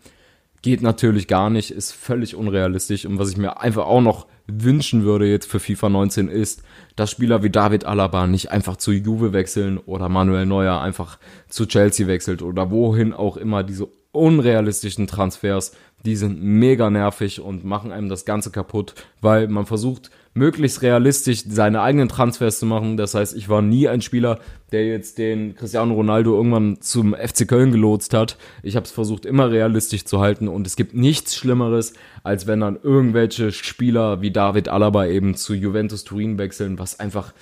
Geht 0.61 0.81
natürlich 0.81 1.27
gar 1.27 1.49
nicht, 1.49 1.71
ist 1.71 1.93
völlig 1.93 2.35
unrealistisch. 2.35 3.05
Und 3.05 3.17
was 3.17 3.31
ich 3.31 3.37
mir 3.37 3.61
einfach 3.61 3.85
auch 3.85 4.01
noch 4.01 4.27
wünschen 4.45 5.03
würde 5.03 5.25
jetzt 5.25 5.49
für 5.49 5.59
FIFA 5.59 5.89
19 5.89 6.27
ist, 6.27 6.63
dass 6.99 7.11
Spieler 7.11 7.43
wie 7.43 7.49
David 7.49 7.85
Alaba 7.85 8.27
nicht 8.27 8.51
einfach 8.51 8.75
zu 8.75 8.91
Juve 8.91 9.31
wechseln 9.31 9.77
oder 9.77 10.09
Manuel 10.09 10.45
Neuer 10.45 10.81
einfach 10.81 11.17
zu 11.47 11.65
Chelsea 11.65 12.07
wechselt 12.07 12.41
oder 12.41 12.71
wohin 12.71 13.13
auch 13.13 13.37
immer 13.37 13.63
diese 13.63 13.87
unrealistischen 14.11 15.07
Transfers, 15.07 15.73
die 16.05 16.15
sind 16.15 16.41
mega 16.41 16.89
nervig 16.89 17.41
und 17.41 17.65
machen 17.65 17.91
einem 17.91 18.09
das 18.09 18.25
Ganze 18.25 18.51
kaputt, 18.51 18.95
weil 19.21 19.47
man 19.47 19.65
versucht, 19.65 20.09
möglichst 20.33 20.81
realistisch 20.81 21.43
seine 21.47 21.81
eigenen 21.81 22.07
Transfers 22.07 22.59
zu 22.59 22.65
machen. 22.65 22.95
Das 22.97 23.13
heißt, 23.13 23.35
ich 23.35 23.49
war 23.49 23.61
nie 23.61 23.87
ein 23.87 24.01
Spieler, 24.01 24.39
der 24.71 24.87
jetzt 24.87 25.17
den 25.17 25.55
Cristiano 25.55 25.93
Ronaldo 25.93 26.35
irgendwann 26.35 26.81
zum 26.81 27.13
FC 27.13 27.47
Köln 27.47 27.71
gelotst 27.71 28.13
hat. 28.13 28.37
Ich 28.63 28.75
habe 28.75 28.85
es 28.85 28.91
versucht, 28.91 29.25
immer 29.25 29.51
realistisch 29.51 30.05
zu 30.05 30.19
halten 30.19 30.47
und 30.47 30.65
es 30.65 30.75
gibt 30.75 30.93
nichts 30.93 31.35
Schlimmeres, 31.35 31.93
als 32.23 32.47
wenn 32.47 32.61
dann 32.61 32.79
irgendwelche 32.81 33.51
Spieler 33.51 34.21
wie 34.21 34.31
David 34.31 34.69
Alaba 34.69 35.05
eben 35.07 35.35
zu 35.35 35.53
Juventus 35.53 36.03
Turin 36.03 36.37
wechseln, 36.37 36.79
was 36.79 36.99
einfach 36.99 37.33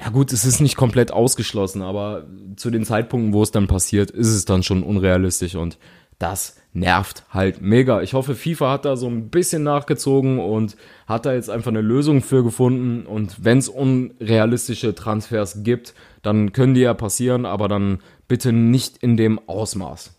ja 0.00 0.08
gut, 0.08 0.32
es 0.32 0.44
ist 0.46 0.60
nicht 0.60 0.76
komplett 0.76 1.12
ausgeschlossen, 1.12 1.82
aber 1.82 2.26
zu 2.56 2.70
den 2.70 2.84
Zeitpunkten, 2.84 3.34
wo 3.34 3.42
es 3.42 3.50
dann 3.50 3.66
passiert, 3.66 4.10
ist 4.10 4.28
es 4.28 4.46
dann 4.46 4.62
schon 4.62 4.82
unrealistisch 4.82 5.56
und 5.56 5.78
das 6.18 6.56
nervt 6.72 7.24
halt 7.30 7.60
mega. 7.60 8.00
Ich 8.00 8.14
hoffe, 8.14 8.34
FIFA 8.34 8.72
hat 8.72 8.84
da 8.84 8.96
so 8.96 9.08
ein 9.08 9.30
bisschen 9.30 9.62
nachgezogen 9.62 10.38
und 10.38 10.76
hat 11.06 11.26
da 11.26 11.34
jetzt 11.34 11.50
einfach 11.50 11.70
eine 11.70 11.80
Lösung 11.80 12.22
für 12.22 12.44
gefunden. 12.44 13.06
Und 13.06 13.44
wenn 13.44 13.58
es 13.58 13.68
unrealistische 13.68 14.94
Transfers 14.94 15.62
gibt, 15.62 15.94
dann 16.22 16.52
können 16.52 16.74
die 16.74 16.82
ja 16.82 16.94
passieren, 16.94 17.46
aber 17.46 17.68
dann 17.68 17.98
bitte 18.28 18.52
nicht 18.52 18.98
in 18.98 19.16
dem 19.16 19.40
Ausmaß. 19.48 20.14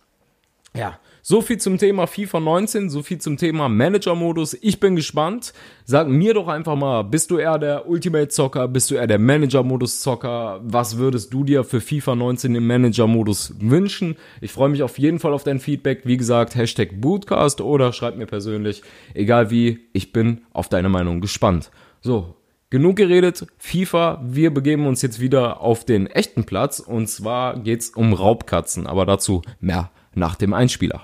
Ja, 0.76 1.00
so 1.22 1.42
viel 1.42 1.58
zum 1.60 1.78
Thema 1.78 2.08
FIFA 2.08 2.40
19, 2.40 2.90
so 2.90 3.04
viel 3.04 3.20
zum 3.20 3.38
Thema 3.38 3.70
Manager-Modus. 3.70 4.58
Ich 4.62 4.80
bin 4.80 4.96
gespannt. 4.96 5.54
Sag 5.86 6.08
mir 6.08 6.34
doch 6.34 6.48
einfach 6.48 6.76
mal, 6.76 7.04
bist 7.04 7.32
du 7.32 7.38
eher 7.38 7.60
der 7.60 7.88
Ultimate-Zocker, 7.88 8.68
bist 8.68 8.90
du 8.90 8.96
eher 8.96 9.08
der 9.08 9.20
Manager-Modus-Zocker? 9.20 10.62
Was 10.64 10.98
würdest 10.98 11.34
du 11.34 11.44
dir 11.44 11.64
für 11.64 11.82
FIFA 11.82 12.16
19 12.16 12.56
im 12.56 12.66
Manager-Modus 12.66 13.56
wünschen? 13.60 14.16
Ich 14.42 14.52
freue 14.52 14.70
mich 14.70 14.84
auf 14.84 14.98
jeden 14.98 15.20
Fall 15.20 15.34
auf 15.34 15.44
dein 15.44 15.60
Feedback. 15.60 16.02
Wie 16.06 16.18
gesagt, 16.18 16.56
Hashtag 16.56 17.00
Bootcast 17.00 17.62
oder 17.62 17.94
schreib 17.94 18.18
mir 18.18 18.28
persönlich. 18.28 18.82
Egal 19.14 19.52
wie, 19.52 19.82
ich 19.94 20.14
bin 20.14 20.42
auf 20.54 20.70
deine 20.70 20.90
Meinung 20.90 21.22
gespannt. 21.22 21.72
So, 22.02 22.36
Genug 22.72 22.96
geredet, 22.96 23.48
FIFA, 23.58 24.22
wir 24.24 24.54
begeben 24.54 24.88
uns 24.88 25.02
jetzt 25.02 25.20
wieder 25.20 25.60
auf 25.60 25.84
den 25.84 26.08
echten 26.08 26.46
Platz 26.46 26.80
und 26.80 27.08
zwar 27.08 27.60
geht's 27.60 27.90
um 27.90 28.14
Raubkatzen, 28.14 28.88
aber 28.88 29.06
dazu 29.06 29.42
mehr 29.60 29.92
nach 30.16 30.36
dem 30.36 30.54
Einspieler. 30.54 31.04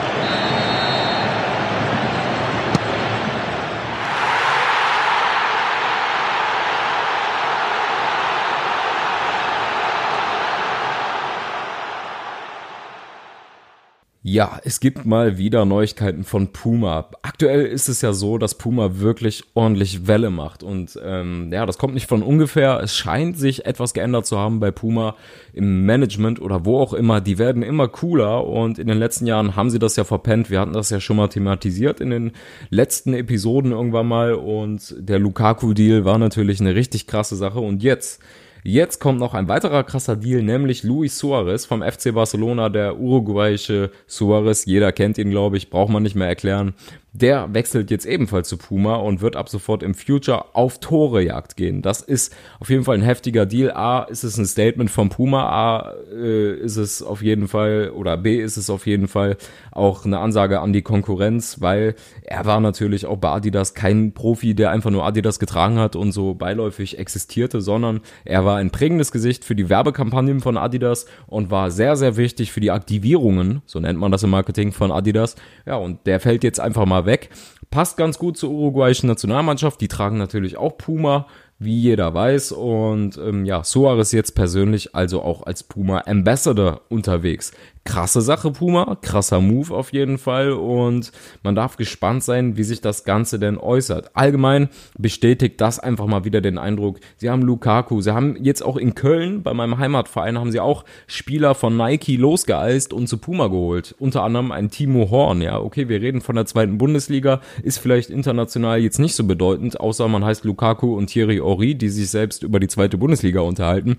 Ja, 14.23 14.59
es 14.63 14.79
gibt 14.79 15.03
mal 15.03 15.39
wieder 15.39 15.65
Neuigkeiten 15.65 16.23
von 16.23 16.49
Puma. 16.53 17.09
Aktuell 17.23 17.65
ist 17.65 17.89
es 17.89 18.03
ja 18.03 18.13
so, 18.13 18.37
dass 18.37 18.55
Puma 18.55 18.99
wirklich 18.99 19.43
ordentlich 19.55 20.05
Welle 20.05 20.29
macht. 20.29 20.61
Und 20.61 20.99
ähm, 21.03 21.49
ja, 21.51 21.65
das 21.65 21.79
kommt 21.79 21.95
nicht 21.95 22.05
von 22.05 22.21
ungefähr. 22.21 22.79
Es 22.83 22.95
scheint 22.95 23.39
sich 23.39 23.65
etwas 23.65 23.95
geändert 23.95 24.27
zu 24.27 24.37
haben 24.37 24.59
bei 24.59 24.69
Puma 24.69 25.15
im 25.53 25.87
Management 25.87 26.39
oder 26.39 26.65
wo 26.65 26.77
auch 26.77 26.93
immer. 26.93 27.19
Die 27.19 27.39
werden 27.39 27.63
immer 27.63 27.87
cooler 27.87 28.45
und 28.45 28.77
in 28.77 28.85
den 28.85 28.99
letzten 28.99 29.25
Jahren 29.25 29.55
haben 29.55 29.71
sie 29.71 29.79
das 29.79 29.95
ja 29.95 30.03
verpennt. 30.03 30.51
Wir 30.51 30.59
hatten 30.59 30.73
das 30.73 30.91
ja 30.91 30.99
schon 30.99 31.17
mal 31.17 31.29
thematisiert 31.29 31.99
in 31.99 32.11
den 32.11 32.31
letzten 32.69 33.15
Episoden 33.15 33.71
irgendwann 33.71 34.07
mal. 34.07 34.35
Und 34.35 34.93
der 34.99 35.17
Lukaku-Deal 35.17 36.05
war 36.05 36.19
natürlich 36.19 36.59
eine 36.59 36.75
richtig 36.75 37.07
krasse 37.07 37.35
Sache. 37.35 37.59
Und 37.59 37.81
jetzt 37.81 38.21
Jetzt 38.63 38.99
kommt 38.99 39.19
noch 39.19 39.33
ein 39.33 39.47
weiterer 39.47 39.83
krasser 39.83 40.15
Deal, 40.15 40.43
nämlich 40.43 40.83
Luis 40.83 41.17
Suarez 41.17 41.65
vom 41.65 41.81
FC 41.81 42.13
Barcelona, 42.13 42.69
der 42.69 42.99
uruguayische 42.99 43.89
Suarez. 44.05 44.65
Jeder 44.65 44.91
kennt 44.91 45.17
ihn, 45.17 45.31
glaube 45.31 45.57
ich, 45.57 45.71
braucht 45.71 45.91
man 45.91 46.03
nicht 46.03 46.15
mehr 46.15 46.27
erklären. 46.27 46.75
Der 47.13 47.53
wechselt 47.53 47.91
jetzt 47.91 48.05
ebenfalls 48.05 48.47
zu 48.47 48.57
Puma 48.57 48.95
und 48.95 49.19
wird 49.19 49.35
ab 49.35 49.49
sofort 49.49 49.83
im 49.83 49.95
Future 49.95 50.55
auf 50.55 50.79
Torejagd 50.79 51.57
gehen. 51.57 51.81
Das 51.81 52.01
ist 52.01 52.33
auf 52.61 52.69
jeden 52.69 52.85
Fall 52.85 52.95
ein 52.95 53.01
heftiger 53.01 53.45
Deal. 53.45 53.71
A, 53.71 54.03
ist 54.03 54.23
es 54.23 54.37
ein 54.37 54.45
Statement 54.45 54.89
von 54.89 55.09
Puma. 55.09 55.49
A, 55.49 55.93
äh, 56.13 56.53
ist 56.55 56.77
es 56.77 57.03
auf 57.03 57.21
jeden 57.21 57.49
Fall, 57.49 57.91
oder 57.93 58.15
B, 58.15 58.37
ist 58.37 58.55
es 58.55 58.69
auf 58.69 58.87
jeden 58.87 59.09
Fall 59.09 59.35
auch 59.71 60.05
eine 60.05 60.19
Ansage 60.19 60.61
an 60.61 60.71
die 60.71 60.83
Konkurrenz, 60.83 61.59
weil 61.59 61.95
er 62.23 62.45
war 62.45 62.61
natürlich 62.61 63.05
auch 63.05 63.17
bei 63.17 63.29
Adidas 63.29 63.73
kein 63.73 64.13
Profi, 64.13 64.53
der 64.53 64.71
einfach 64.71 64.91
nur 64.91 65.05
Adidas 65.05 65.37
getragen 65.37 65.79
hat 65.79 65.97
und 65.97 66.13
so 66.13 66.33
beiläufig 66.33 66.97
existierte, 66.97 67.59
sondern 67.59 67.99
er 68.23 68.45
war 68.45 68.50
ein 68.55 68.71
prägendes 68.71 69.11
Gesicht 69.11 69.45
für 69.45 69.55
die 69.55 69.69
Werbekampagnen 69.69 70.39
von 70.39 70.57
Adidas 70.57 71.05
und 71.27 71.51
war 71.51 71.71
sehr, 71.71 71.95
sehr 71.95 72.17
wichtig 72.17 72.51
für 72.51 72.59
die 72.59 72.71
Aktivierungen, 72.71 73.61
so 73.65 73.79
nennt 73.79 73.99
man 73.99 74.11
das 74.11 74.23
im 74.23 74.29
Marketing 74.29 74.71
von 74.71 74.91
Adidas. 74.91 75.35
Ja, 75.65 75.75
und 75.75 76.05
der 76.05 76.19
fällt 76.19 76.43
jetzt 76.43 76.59
einfach 76.59 76.85
mal 76.85 77.05
weg. 77.05 77.29
Passt 77.69 77.97
ganz 77.97 78.19
gut 78.19 78.37
zur 78.37 78.51
uruguayischen 78.51 79.07
Nationalmannschaft. 79.07 79.79
Die 79.79 79.87
tragen 79.87 80.17
natürlich 80.17 80.57
auch 80.57 80.77
Puma, 80.77 81.27
wie 81.61 81.79
jeder 81.79 82.13
weiß. 82.13 82.51
Und 82.53 83.17
ähm, 83.17 83.45
ja, 83.45 83.63
Suarez 83.63 84.11
jetzt 84.11 84.33
persönlich 84.33 84.95
also 84.95 85.21
auch 85.21 85.43
als 85.43 85.63
Puma 85.63 86.03
Ambassador 86.05 86.81
unterwegs 86.89 87.51
krasse 87.83 88.21
Sache, 88.21 88.51
Puma. 88.51 88.97
Krasser 89.01 89.41
Move 89.41 89.73
auf 89.73 89.93
jeden 89.93 90.17
Fall. 90.17 90.51
Und 90.51 91.11
man 91.43 91.55
darf 91.55 91.77
gespannt 91.77 92.23
sein, 92.23 92.57
wie 92.57 92.63
sich 92.63 92.81
das 92.81 93.03
Ganze 93.03 93.39
denn 93.39 93.57
äußert. 93.57 94.15
Allgemein 94.15 94.69
bestätigt 94.97 95.59
das 95.59 95.79
einfach 95.79 96.05
mal 96.05 96.23
wieder 96.23 96.41
den 96.41 96.57
Eindruck, 96.57 96.99
sie 97.17 97.29
haben 97.29 97.41
Lukaku. 97.41 98.01
Sie 98.01 98.11
haben 98.11 98.37
jetzt 98.41 98.63
auch 98.63 98.77
in 98.77 98.95
Köln, 98.95 99.43
bei 99.43 99.53
meinem 99.53 99.77
Heimatverein, 99.77 100.37
haben 100.37 100.51
sie 100.51 100.59
auch 100.59 100.85
Spieler 101.07 101.55
von 101.55 101.75
Nike 101.75 102.17
losgeeist 102.17 102.93
und 102.93 103.07
zu 103.07 103.17
Puma 103.17 103.47
geholt. 103.47 103.95
Unter 103.99 104.23
anderem 104.23 104.51
ein 104.51 104.69
Timo 104.69 105.09
Horn. 105.09 105.41
Ja, 105.41 105.59
okay, 105.59 105.89
wir 105.89 106.01
reden 106.01 106.21
von 106.21 106.35
der 106.35 106.45
zweiten 106.45 106.77
Bundesliga. 106.77 107.41
Ist 107.63 107.79
vielleicht 107.79 108.09
international 108.09 108.79
jetzt 108.79 108.99
nicht 108.99 109.15
so 109.15 109.23
bedeutend, 109.23 109.79
außer 109.79 110.07
man 110.07 110.23
heißt 110.23 110.43
Lukaku 110.43 110.95
und 110.95 111.07
Thierry 111.07 111.39
Ori, 111.51 111.75
die 111.75 111.89
sich 111.89 112.09
selbst 112.09 112.43
über 112.43 112.59
die 112.59 112.67
zweite 112.67 112.97
Bundesliga 112.97 113.41
unterhalten. 113.41 113.97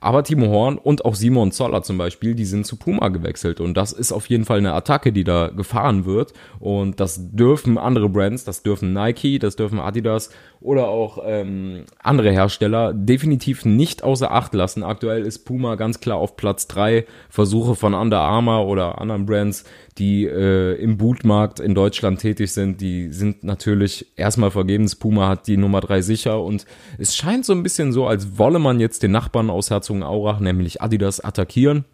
Aber 0.00 0.24
Timo 0.24 0.46
Horn 0.46 0.78
und 0.78 1.04
auch 1.04 1.14
Simon 1.14 1.52
Zoller 1.52 1.82
zum 1.82 1.98
Beispiel, 1.98 2.34
die 2.34 2.46
sind 2.46 2.66
zu 2.66 2.76
Puma 2.76 3.08
gewechselt. 3.08 3.60
Und 3.60 3.76
das 3.76 3.92
ist 3.92 4.12
auf 4.12 4.26
jeden 4.30 4.46
Fall 4.46 4.58
eine 4.58 4.72
Attacke, 4.72 5.12
die 5.12 5.24
da 5.24 5.48
gefahren 5.48 6.06
wird. 6.06 6.32
Und 6.58 7.00
das 7.00 7.18
dürfen 7.32 7.76
andere 7.76 8.08
Brands, 8.08 8.44
das 8.44 8.62
dürfen 8.62 8.94
Nike, 8.94 9.38
das 9.38 9.56
dürfen 9.56 9.78
Adidas 9.78 10.30
oder 10.60 10.88
auch 10.88 11.18
ähm, 11.24 11.84
andere 11.98 12.30
Hersteller 12.30 12.92
definitiv 12.92 13.64
nicht 13.64 14.02
außer 14.04 14.30
Acht 14.30 14.52
lassen. 14.54 14.82
Aktuell 14.82 15.24
ist 15.24 15.40
Puma 15.40 15.74
ganz 15.76 16.00
klar 16.00 16.18
auf 16.18 16.36
Platz 16.36 16.66
drei 16.66 17.06
Versuche 17.30 17.74
von 17.74 17.94
Under 17.94 18.20
Armour 18.20 18.66
oder 18.66 19.00
anderen 19.00 19.24
Brands, 19.24 19.64
die 19.96 20.26
äh, 20.26 20.74
im 20.74 20.98
Bootmarkt 20.98 21.60
in 21.60 21.74
Deutschland 21.74 22.20
tätig 22.20 22.52
sind, 22.52 22.80
die 22.80 23.12
sind 23.12 23.42
natürlich 23.42 24.12
erstmal 24.16 24.50
vergebens. 24.50 24.96
Puma 24.96 25.28
hat 25.28 25.46
die 25.46 25.56
Nummer 25.56 25.80
drei 25.80 26.02
sicher 26.02 26.42
und 26.42 26.66
es 26.98 27.16
scheint 27.16 27.46
so 27.46 27.52
ein 27.52 27.62
bisschen 27.62 27.92
so, 27.92 28.06
als 28.06 28.38
wolle 28.38 28.58
man 28.58 28.80
jetzt 28.80 29.02
den 29.02 29.12
Nachbarn 29.12 29.50
aus 29.50 29.70
Herzogenaurach, 29.90 30.40
nämlich 30.40 30.80
Adidas, 30.80 31.20
attackieren. 31.20 31.84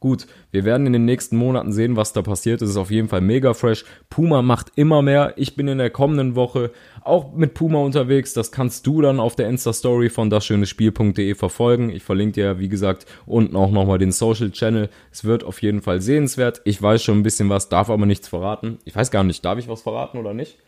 Gut, 0.00 0.28
wir 0.52 0.64
werden 0.64 0.86
in 0.86 0.92
den 0.92 1.04
nächsten 1.06 1.36
Monaten 1.36 1.72
sehen, 1.72 1.96
was 1.96 2.12
da 2.12 2.22
passiert. 2.22 2.62
Es 2.62 2.70
ist 2.70 2.76
auf 2.76 2.92
jeden 2.92 3.08
Fall 3.08 3.20
mega 3.20 3.52
fresh. 3.52 3.84
Puma 4.08 4.42
macht 4.42 4.70
immer 4.76 5.02
mehr. 5.02 5.32
Ich 5.34 5.56
bin 5.56 5.66
in 5.66 5.78
der 5.78 5.90
kommenden 5.90 6.36
Woche 6.36 6.70
auch 7.02 7.32
mit 7.32 7.54
Puma 7.54 7.80
unterwegs. 7.80 8.32
Das 8.32 8.52
kannst 8.52 8.86
du 8.86 9.02
dann 9.02 9.18
auf 9.18 9.34
der 9.34 9.48
Insta-Story 9.48 10.08
von 10.08 10.30
dasschönespiel.de 10.30 11.34
verfolgen. 11.34 11.90
Ich 11.90 12.04
verlinke 12.04 12.34
dir, 12.34 12.60
wie 12.60 12.68
gesagt, 12.68 13.06
unten 13.26 13.56
auch 13.56 13.72
nochmal 13.72 13.98
den 13.98 14.12
Social 14.12 14.52
Channel. 14.52 14.88
Es 15.10 15.24
wird 15.24 15.42
auf 15.42 15.60
jeden 15.62 15.82
Fall 15.82 16.00
sehenswert. 16.00 16.60
Ich 16.62 16.80
weiß 16.80 17.02
schon 17.02 17.18
ein 17.18 17.24
bisschen 17.24 17.48
was, 17.48 17.68
darf 17.68 17.90
aber 17.90 18.06
nichts 18.06 18.28
verraten. 18.28 18.78
Ich 18.84 18.94
weiß 18.94 19.10
gar 19.10 19.24
nicht, 19.24 19.44
darf 19.44 19.58
ich 19.58 19.66
was 19.66 19.82
verraten 19.82 20.18
oder 20.18 20.32
nicht? 20.32 20.58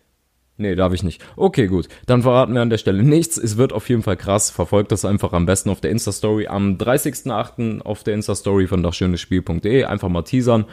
Nee, 0.60 0.74
darf 0.74 0.92
ich 0.92 1.02
nicht. 1.02 1.22
Okay, 1.36 1.68
gut. 1.68 1.88
Dann 2.04 2.20
verraten 2.20 2.52
wir 2.52 2.60
an 2.60 2.68
der 2.68 2.76
Stelle 2.76 3.02
nichts. 3.02 3.38
Es 3.38 3.56
wird 3.56 3.72
auf 3.72 3.88
jeden 3.88 4.02
Fall 4.02 4.18
krass. 4.18 4.50
Verfolgt 4.50 4.92
das 4.92 5.06
einfach 5.06 5.32
am 5.32 5.46
besten 5.46 5.70
auf 5.70 5.80
der 5.80 5.90
Insta-Story. 5.90 6.48
Am 6.48 6.76
30.08. 6.76 7.80
auf 7.80 8.04
der 8.04 8.12
Insta-Story 8.12 8.66
von 8.66 8.82
dachschönespiel.de. 8.82 9.84
Einfach 9.84 10.10
mal 10.10 10.20
teasern. 10.20 10.66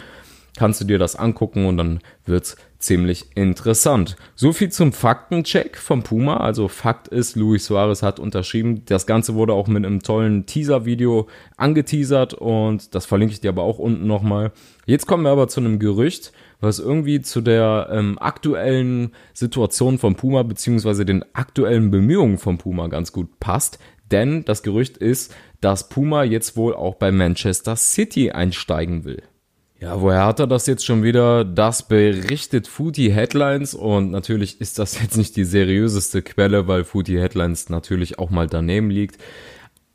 Kannst 0.58 0.82
du 0.82 0.86
dir 0.86 1.00
das 1.00 1.16
angucken 1.16 1.66
und 1.66 1.78
dann 1.78 2.00
wird's 2.26 2.58
ziemlich 2.80 3.28
interessant. 3.36 4.18
So 4.36 4.52
viel 4.52 4.70
zum 4.70 4.92
Faktencheck 4.92 5.78
vom 5.78 6.04
Puma. 6.04 6.38
Also 6.38 6.68
Fakt 6.68 7.08
ist, 7.08 7.36
Luis 7.36 7.66
Suarez 7.66 8.04
hat 8.04 8.20
unterschrieben. 8.20 8.84
Das 8.86 9.08
Ganze 9.08 9.36
wurde 9.36 9.54
auch 9.54 9.68
mit 9.68 9.86
einem 9.86 10.02
tollen 10.02 10.46
Teaser-Video 10.46 11.28
angeteasert 11.56 12.34
und 12.34 12.94
das 12.94 13.06
verlinke 13.06 13.34
ich 13.34 13.40
dir 13.42 13.50
aber 13.50 13.64
auch 13.64 13.80
unten 13.80 14.06
nochmal. 14.08 14.52
Jetzt 14.86 15.08
kommen 15.08 15.24
wir 15.24 15.32
aber 15.32 15.48
zu 15.48 15.62
einem 15.62 15.80
Gerücht 15.80 16.34
was 16.60 16.80
irgendwie 16.80 17.22
zu 17.22 17.42
der 17.42 17.90
ähm, 17.92 18.18
aktuellen 18.20 19.12
Situation 19.34 19.98
von 19.98 20.16
Puma 20.16 20.44
beziehungsweise 20.44 21.06
den 21.06 21.24
aktuellen 21.34 21.92
Bemühungen 21.92 22.38
von 22.38 22.58
Puma 22.58 22.88
ganz 22.88 23.12
gut 23.12 23.40
passt. 23.40 23.80
Denn 24.12 24.46
das 24.46 24.64
Gerücht 24.64 24.98
ist, 24.98 25.36
dass 25.62 25.90
Puma 25.90 26.24
jetzt 26.24 26.56
wohl 26.56 26.74
auch 26.74 26.96
bei 26.96 27.12
Manchester 27.12 27.76
City 27.76 28.32
einsteigen 28.32 29.04
will. 29.04 29.22
Ja, 29.80 30.02
woher 30.02 30.26
hat 30.26 30.40
er 30.40 30.48
das 30.48 30.66
jetzt 30.66 30.86
schon 30.86 31.04
wieder? 31.04 31.46
Das 31.46 31.88
berichtet 31.88 32.68
Footy 32.68 33.12
Headlines 33.12 33.76
und 33.76 34.10
natürlich 34.10 34.60
ist 34.60 34.80
das 34.80 35.00
jetzt 35.00 35.18
nicht 35.18 35.36
die 35.36 35.44
seriöseste 35.44 36.24
Quelle, 36.24 36.68
weil 36.68 36.84
Footy 36.84 37.14
Headlines 37.14 37.70
natürlich 37.70 38.18
auch 38.18 38.32
mal 38.32 38.48
daneben 38.48 38.90
liegt. 38.90 39.22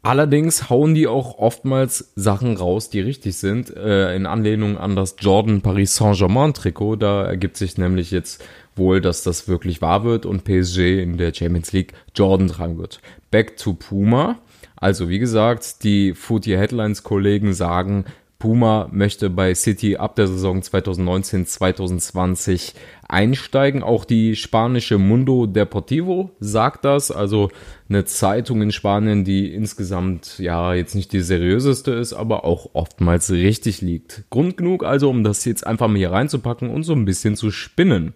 Allerdings 0.05 0.71
hauen 0.71 0.95
die 0.95 1.09
auch 1.09 1.39
oftmals 1.39 2.13
Sachen 2.15 2.57
raus, 2.57 2.91
die 2.91 3.01
richtig 3.01 3.37
sind, 3.37 3.75
äh, 3.77 4.15
in 4.15 4.27
Anlehnung 4.27 4.79
an 4.79 4.95
das 4.95 5.17
Jordan 5.19 5.63
Paris 5.63 5.97
Saint-Germain 5.97 6.55
Trikot. 6.55 6.97
Da 6.97 7.25
ergibt 7.25 7.57
sich 7.57 7.77
nämlich 7.77 8.13
jetzt 8.13 8.45
wohl, 8.77 9.01
dass 9.01 9.25
das 9.25 9.49
wirklich 9.49 9.81
wahr 9.81 10.05
wird 10.05 10.27
und 10.27 10.45
PSG 10.45 11.03
in 11.03 11.19
der 11.19 11.35
Champions 11.35 11.73
League 11.73 11.93
Jordan 12.15 12.49
tragen 12.49 12.79
wird. 12.79 13.01
Back 13.31 13.57
to 13.57 13.75
Puma. 13.75 14.39
Also 14.77 15.09
wie 15.09 15.21
gesagt, 15.21 15.85
die 15.85 16.15
Footy 16.15 16.51
Headlines 16.51 17.05
Kollegen 17.05 17.55
sagen, 17.55 18.05
Puma 18.43 18.89
möchte 18.91 19.31
bei 19.31 19.55
City 19.55 19.97
ab 19.99 20.17
der 20.17 20.27
Saison 20.27 20.63
2019-2020 20.63 22.73
einsteigen. 23.09 23.85
Auch 23.85 24.05
die 24.05 24.35
spanische 24.35 24.99
Mundo 24.99 25.47
Deportivo 25.47 26.33
sagt 26.41 26.85
das, 26.85 27.13
also 27.13 27.53
eine 27.89 28.05
Zeitung 28.05 28.61
in 28.61 28.73
Spanien, 28.73 29.23
die 29.23 29.55
insgesamt 29.55 30.41
ja 30.41 30.75
jetzt 30.75 30.97
nicht 30.97 31.13
die 31.13 31.21
seriöseste 31.21 31.93
ist, 31.93 32.15
aber 32.15 32.45
auch 32.45 32.71
oftmals 32.73 33.31
richtig 33.31 33.81
liegt. 33.81 34.25
Grund 34.29 34.57
genug 34.57 34.85
also, 34.85 35.09
um 35.09 35.23
das 35.23 35.45
jetzt 35.45 35.65
einfach 35.65 35.87
mal 35.87 35.99
hier 35.99 36.11
reinzupacken 36.11 36.69
und 36.69 36.83
so 36.83 36.95
ein 36.95 37.05
bisschen 37.05 37.37
zu 37.37 37.53
spinnen. 37.53 38.13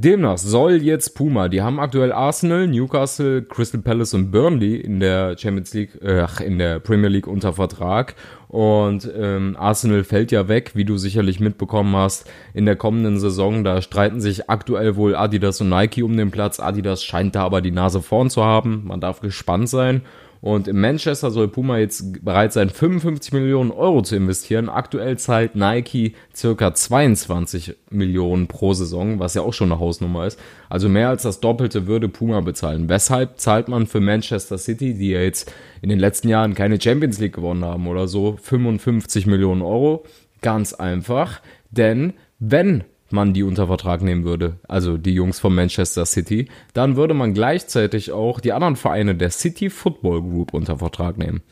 Demnach 0.00 0.38
soll 0.38 0.74
jetzt 0.74 1.16
Puma, 1.16 1.48
die 1.48 1.60
haben 1.60 1.80
aktuell 1.80 2.12
Arsenal, 2.12 2.68
Newcastle, 2.68 3.42
Crystal 3.42 3.80
Palace 3.80 4.14
und 4.14 4.30
Burnley 4.30 4.76
in 4.76 5.00
der 5.00 5.36
Champions 5.36 5.74
League, 5.74 6.00
äh, 6.00 6.24
in 6.44 6.60
der 6.60 6.78
Premier 6.78 7.08
League 7.08 7.26
unter 7.26 7.52
Vertrag. 7.52 8.14
Und 8.46 9.10
ähm, 9.18 9.56
Arsenal 9.58 10.04
fällt 10.04 10.30
ja 10.30 10.46
weg, 10.46 10.70
wie 10.74 10.84
du 10.84 10.98
sicherlich 10.98 11.40
mitbekommen 11.40 11.96
hast, 11.96 12.30
in 12.54 12.64
der 12.64 12.76
kommenden 12.76 13.18
Saison. 13.18 13.64
Da 13.64 13.82
streiten 13.82 14.20
sich 14.20 14.48
aktuell 14.48 14.94
wohl 14.94 15.16
Adidas 15.16 15.60
und 15.60 15.68
Nike 15.68 16.04
um 16.04 16.16
den 16.16 16.30
Platz. 16.30 16.60
Adidas 16.60 17.02
scheint 17.02 17.34
da 17.34 17.42
aber 17.42 17.60
die 17.60 17.72
Nase 17.72 18.00
vorn 18.00 18.30
zu 18.30 18.44
haben. 18.44 18.84
Man 18.86 19.00
darf 19.00 19.20
gespannt 19.20 19.68
sein. 19.68 20.02
Und 20.40 20.68
in 20.68 20.80
Manchester 20.80 21.30
soll 21.30 21.48
Puma 21.48 21.78
jetzt 21.78 22.24
bereit 22.24 22.52
sein, 22.52 22.70
55 22.70 23.32
Millionen 23.32 23.70
Euro 23.70 24.02
zu 24.02 24.14
investieren. 24.14 24.68
Aktuell 24.68 25.18
zahlt 25.18 25.56
Nike 25.56 26.14
circa 26.34 26.72
22 26.72 27.76
Millionen 27.90 28.46
pro 28.46 28.72
Saison, 28.72 29.18
was 29.18 29.34
ja 29.34 29.42
auch 29.42 29.52
schon 29.52 29.72
eine 29.72 29.80
Hausnummer 29.80 30.26
ist. 30.26 30.38
Also 30.68 30.88
mehr 30.88 31.08
als 31.08 31.22
das 31.22 31.40
Doppelte 31.40 31.86
würde 31.86 32.08
Puma 32.08 32.40
bezahlen. 32.40 32.88
Weshalb 32.88 33.40
zahlt 33.40 33.68
man 33.68 33.86
für 33.86 34.00
Manchester 34.00 34.58
City, 34.58 34.94
die 34.94 35.10
ja 35.10 35.20
jetzt 35.20 35.52
in 35.82 35.88
den 35.88 35.98
letzten 35.98 36.28
Jahren 36.28 36.54
keine 36.54 36.80
Champions 36.80 37.18
League 37.18 37.34
gewonnen 37.34 37.64
haben 37.64 37.88
oder 37.88 38.06
so, 38.06 38.38
55 38.40 39.26
Millionen 39.26 39.62
Euro? 39.62 40.04
Ganz 40.40 40.72
einfach, 40.72 41.40
denn 41.70 42.12
wenn 42.38 42.84
man 43.12 43.32
die 43.32 43.42
unter 43.42 43.66
Vertrag 43.66 44.02
nehmen 44.02 44.24
würde, 44.24 44.58
also 44.68 44.96
die 44.96 45.14
Jungs 45.14 45.38
von 45.38 45.54
Manchester 45.54 46.06
City, 46.06 46.48
dann 46.74 46.96
würde 46.96 47.14
man 47.14 47.34
gleichzeitig 47.34 48.12
auch 48.12 48.40
die 48.40 48.52
anderen 48.52 48.76
Vereine 48.76 49.14
der 49.14 49.30
City 49.30 49.70
Football 49.70 50.22
Group 50.22 50.54
unter 50.54 50.78
Vertrag 50.78 51.18
nehmen. 51.18 51.42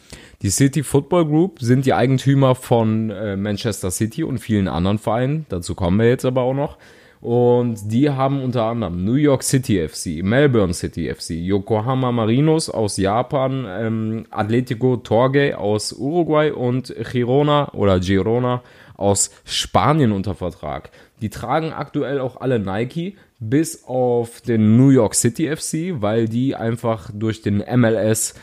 Die 0.42 0.50
City 0.50 0.82
Football 0.82 1.26
Group 1.26 1.60
sind 1.60 1.86
die 1.86 1.94
Eigentümer 1.94 2.54
von 2.54 3.10
äh, 3.10 3.36
Manchester 3.36 3.90
City 3.90 4.22
und 4.24 4.38
vielen 4.38 4.68
anderen 4.68 4.98
Vereinen, 4.98 5.46
dazu 5.48 5.74
kommen 5.74 5.98
wir 5.98 6.08
jetzt 6.08 6.24
aber 6.24 6.42
auch 6.42 6.54
noch. 6.54 6.78
Und 7.20 7.90
die 7.90 8.10
haben 8.10 8.42
unter 8.42 8.64
anderem 8.64 9.04
New 9.04 9.14
York 9.14 9.42
City 9.42 9.88
FC, 9.88 10.22
Melbourne 10.22 10.74
City 10.74 11.12
FC, 11.12 11.30
Yokohama 11.30 12.12
Marinos 12.12 12.68
aus 12.70 12.98
Japan, 12.98 13.66
ähm, 13.68 14.26
Atletico 14.30 14.98
Torge 14.98 15.58
aus 15.58 15.92
Uruguay 15.92 16.52
und 16.52 16.94
Girona 17.10 17.72
oder 17.72 17.98
Girona 18.00 18.62
aus 18.96 19.30
Spanien 19.44 20.12
unter 20.12 20.34
Vertrag. 20.34 20.90
Die 21.22 21.30
tragen 21.30 21.72
aktuell 21.72 22.20
auch 22.20 22.40
alle 22.40 22.58
Nike, 22.58 23.16
bis 23.38 23.84
auf 23.84 24.40
den 24.40 24.76
New 24.76 24.90
York 24.90 25.14
City 25.14 25.54
FC, 25.54 26.00
weil 26.00 26.28
die 26.28 26.54
einfach 26.54 27.10
durch 27.12 27.42
den 27.42 27.58
MLS 27.58 28.34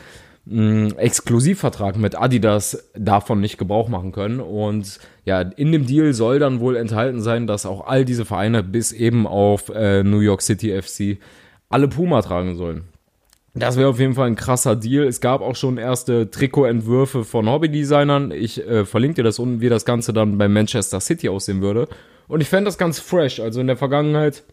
Exklusivvertrag 0.46 1.96
mit 1.96 2.20
Adidas 2.20 2.90
davon 2.94 3.40
nicht 3.40 3.56
Gebrauch 3.56 3.88
machen 3.88 4.12
können. 4.12 4.40
Und 4.40 4.98
ja, 5.24 5.40
in 5.40 5.72
dem 5.72 5.86
Deal 5.86 6.12
soll 6.12 6.38
dann 6.38 6.60
wohl 6.60 6.76
enthalten 6.76 7.22
sein, 7.22 7.46
dass 7.46 7.64
auch 7.64 7.86
all 7.86 8.04
diese 8.04 8.26
Vereine 8.26 8.62
bis 8.62 8.92
eben 8.92 9.26
auf 9.26 9.70
äh, 9.70 10.02
New 10.02 10.20
York 10.20 10.42
City 10.42 10.80
FC 10.80 11.18
alle 11.70 11.88
Puma 11.88 12.20
tragen 12.20 12.56
sollen. 12.56 12.84
Das 13.54 13.76
wäre 13.78 13.88
auf 13.88 14.00
jeden 14.00 14.14
Fall 14.14 14.26
ein 14.26 14.36
krasser 14.36 14.76
Deal. 14.76 15.06
Es 15.06 15.20
gab 15.20 15.40
auch 15.40 15.56
schon 15.56 15.78
erste 15.78 16.30
Trikotentwürfe 16.30 17.24
von 17.24 17.48
Hobbydesignern. 17.48 18.30
Ich 18.30 18.60
äh, 18.66 18.84
verlinke 18.84 19.16
dir 19.16 19.22
das 19.22 19.38
unten, 19.38 19.60
wie 19.60 19.68
das 19.68 19.84
Ganze 19.86 20.12
dann 20.12 20.36
bei 20.36 20.48
Manchester 20.48 21.00
City 21.00 21.28
aussehen 21.28 21.62
würde. 21.62 21.88
Und 22.28 22.40
ich 22.40 22.48
fände 22.48 22.68
das 22.68 22.78
ganz 22.78 22.98
fresh. 22.98 23.40
Also 23.40 23.60
in 23.60 23.66
der 23.66 23.76
Vergangenheit 23.76 24.44